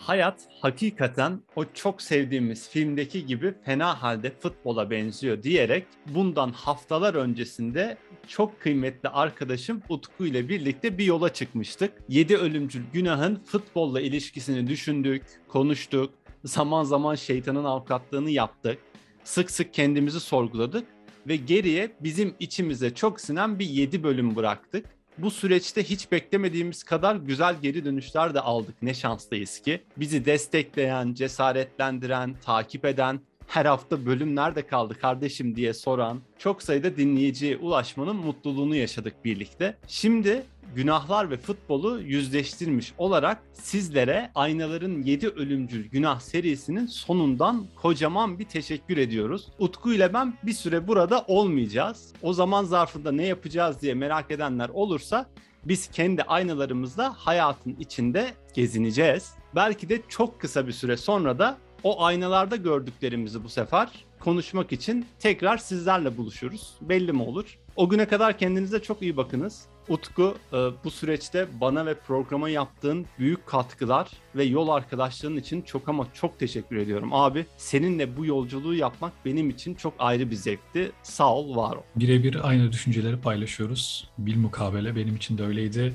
Hayat 0.08 0.48
hakikaten 0.62 1.42
o 1.56 1.66
çok 1.74 2.02
sevdiğimiz 2.02 2.70
filmdeki 2.70 3.26
gibi 3.26 3.54
fena 3.66 4.02
halde 4.02 4.32
futbola 4.40 4.90
benziyor 4.90 5.44
diyerek 5.44 5.86
bundan 6.08 6.52
haftalar 6.52 7.14
öncesinde 7.14 7.98
çok 8.28 8.62
kıymetli 8.62 9.10
arkadaşım 9.10 9.82
Utku 9.90 10.26
ile 10.26 10.50
birlikte 10.50 10.98
bir 10.98 11.06
yola 11.06 11.34
çıkmıştık. 11.34 11.94
Yedi 12.10 12.38
ölümcül 12.38 12.84
günahın 12.94 13.36
futbolla 13.46 14.02
ilişkisini 14.02 14.68
düşündük, 14.68 15.24
konuştuk, 15.48 16.14
zaman 16.44 16.84
zaman 16.84 17.16
şeytanın 17.16 17.64
avukatlığını 17.64 18.30
yaptık. 18.30 18.78
Sık 19.24 19.52
sık 19.52 19.74
kendimizi 19.74 20.20
sorguladık 20.20 20.88
ve 21.28 21.36
geriye 21.36 21.92
bizim 22.00 22.36
içimize 22.40 22.96
çok 22.96 23.22
sinen 23.22 23.60
bir 23.60 23.66
yedi 23.66 24.04
bölüm 24.04 24.36
bıraktık 24.36 24.86
bu 25.18 25.32
süreçte 25.32 25.84
hiç 25.84 26.12
beklemediğimiz 26.12 26.84
kadar 26.84 27.16
güzel 27.16 27.56
geri 27.62 27.86
dönüşler 27.86 28.34
de 28.34 28.40
aldık. 28.40 28.76
Ne 28.82 28.94
şanslıyız 28.94 29.60
ki. 29.60 29.82
Bizi 29.98 30.26
destekleyen, 30.26 31.14
cesaretlendiren, 31.14 32.36
takip 32.46 32.86
eden, 32.86 33.20
her 33.48 33.66
hafta 33.66 34.06
bölüm 34.06 34.36
nerede 34.36 34.68
kaldı 34.68 35.00
kardeşim 35.02 35.56
diye 35.56 35.74
soran 35.74 36.22
çok 36.38 36.64
sayıda 36.64 36.98
dinleyiciye 36.98 37.58
ulaşmanın 37.58 38.16
mutluluğunu 38.16 38.76
yaşadık 38.76 39.26
birlikte. 39.26 39.78
Şimdi 39.88 40.44
günahlar 40.76 41.32
ve 41.32 41.38
futbolu 41.38 42.02
yüzleştirmiş 42.02 42.94
olarak 42.98 43.44
sizlere 43.54 44.32
Aynaların 44.36 45.02
7 45.02 45.28
Ölümcül 45.28 45.90
Günah 45.90 46.20
serisinin 46.20 46.86
sonundan 46.86 47.66
kocaman 47.76 48.40
bir 48.40 48.46
teşekkür 48.46 48.98
ediyoruz. 48.98 49.48
Utku 49.60 49.94
ile 49.94 50.14
ben 50.14 50.34
bir 50.44 50.54
süre 50.54 50.88
burada 50.88 51.26
olmayacağız. 51.28 52.14
O 52.22 52.34
zaman 52.34 52.64
zarfında 52.64 53.12
ne 53.12 53.26
yapacağız 53.26 53.82
diye 53.82 53.94
merak 53.94 54.32
edenler 54.32 54.70
olursa 54.70 55.26
biz 55.66 55.88
kendi 55.88 56.24
aynalarımızla 56.24 57.14
hayatın 57.18 57.76
içinde 57.80 58.34
gezineceğiz. 58.54 59.34
Belki 59.56 59.90
de 59.90 60.02
çok 60.10 60.42
kısa 60.42 60.68
bir 60.68 60.72
süre 60.72 60.98
sonra 60.98 61.40
da 61.40 61.58
o 61.84 62.04
aynalarda 62.04 62.56
gördüklerimizi 62.56 63.44
bu 63.44 63.50
sefer 63.50 63.90
konuşmak 64.20 64.72
için 64.72 65.06
tekrar 65.20 65.58
sizlerle 65.58 66.18
buluşuruz. 66.18 66.74
Belli 66.82 67.14
mi 67.14 67.22
olur? 67.24 67.58
O 67.76 67.90
güne 67.90 68.08
kadar 68.08 68.38
kendinize 68.38 68.80
çok 68.82 69.02
iyi 69.02 69.18
bakınız. 69.18 69.66
Utku 69.90 70.38
e, 70.54 70.58
bu 70.84 70.92
süreçte 70.92 71.48
bana 71.62 71.86
ve 71.86 71.94
programa 71.94 72.50
yaptığın 72.50 73.06
büyük 73.20 73.48
katkılar 73.48 74.10
ve 74.36 74.44
yol 74.44 74.70
arkadaşlığın 74.70 75.38
için 75.38 75.62
çok 75.62 75.90
ama 75.90 76.08
çok 76.14 76.40
teşekkür 76.40 76.78
ediyorum. 76.78 77.14
Abi 77.14 77.46
seninle 77.58 78.18
bu 78.18 78.26
yolculuğu 78.26 78.76
yapmak 78.76 79.14
benim 79.26 79.50
için 79.50 79.76
çok 79.76 79.94
ayrı 80.00 80.32
bir 80.32 80.36
zevkti. 80.36 80.92
Sağ 81.04 81.36
ol, 81.36 81.56
var 81.56 81.76
ol. 81.76 81.82
Birebir 81.96 82.50
aynı 82.50 82.72
düşünceleri 82.72 83.22
paylaşıyoruz. 83.22 84.10
Bilmukabele 84.18 84.96
benim 84.96 85.16
için 85.16 85.38
de 85.38 85.44
öyleydi. 85.44 85.94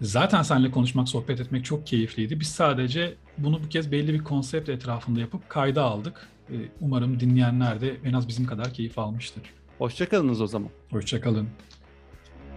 Zaten 0.00 0.42
seninle 0.42 0.70
konuşmak, 0.70 1.08
sohbet 1.08 1.40
etmek 1.40 1.64
çok 1.64 1.86
keyifliydi. 1.86 2.40
Biz 2.40 2.48
sadece 2.48 3.14
bunu 3.38 3.62
bu 3.64 3.68
kez 3.68 3.92
belli 3.92 4.14
bir 4.14 4.24
konsept 4.24 4.68
etrafında 4.68 5.20
yapıp 5.20 5.48
kayda 5.48 5.82
aldık. 5.82 6.28
Ee, 6.50 6.54
umarım 6.80 7.20
dinleyenler 7.20 7.80
de 7.80 7.96
en 8.04 8.12
az 8.12 8.28
bizim 8.28 8.46
kadar 8.46 8.72
keyif 8.72 8.98
almıştır. 8.98 9.42
Hoşçakalınız 9.78 10.40
o 10.40 10.46
zaman. 10.46 10.70
Hoşçakalın. 10.90 11.48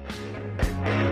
Müzik 0.08 1.11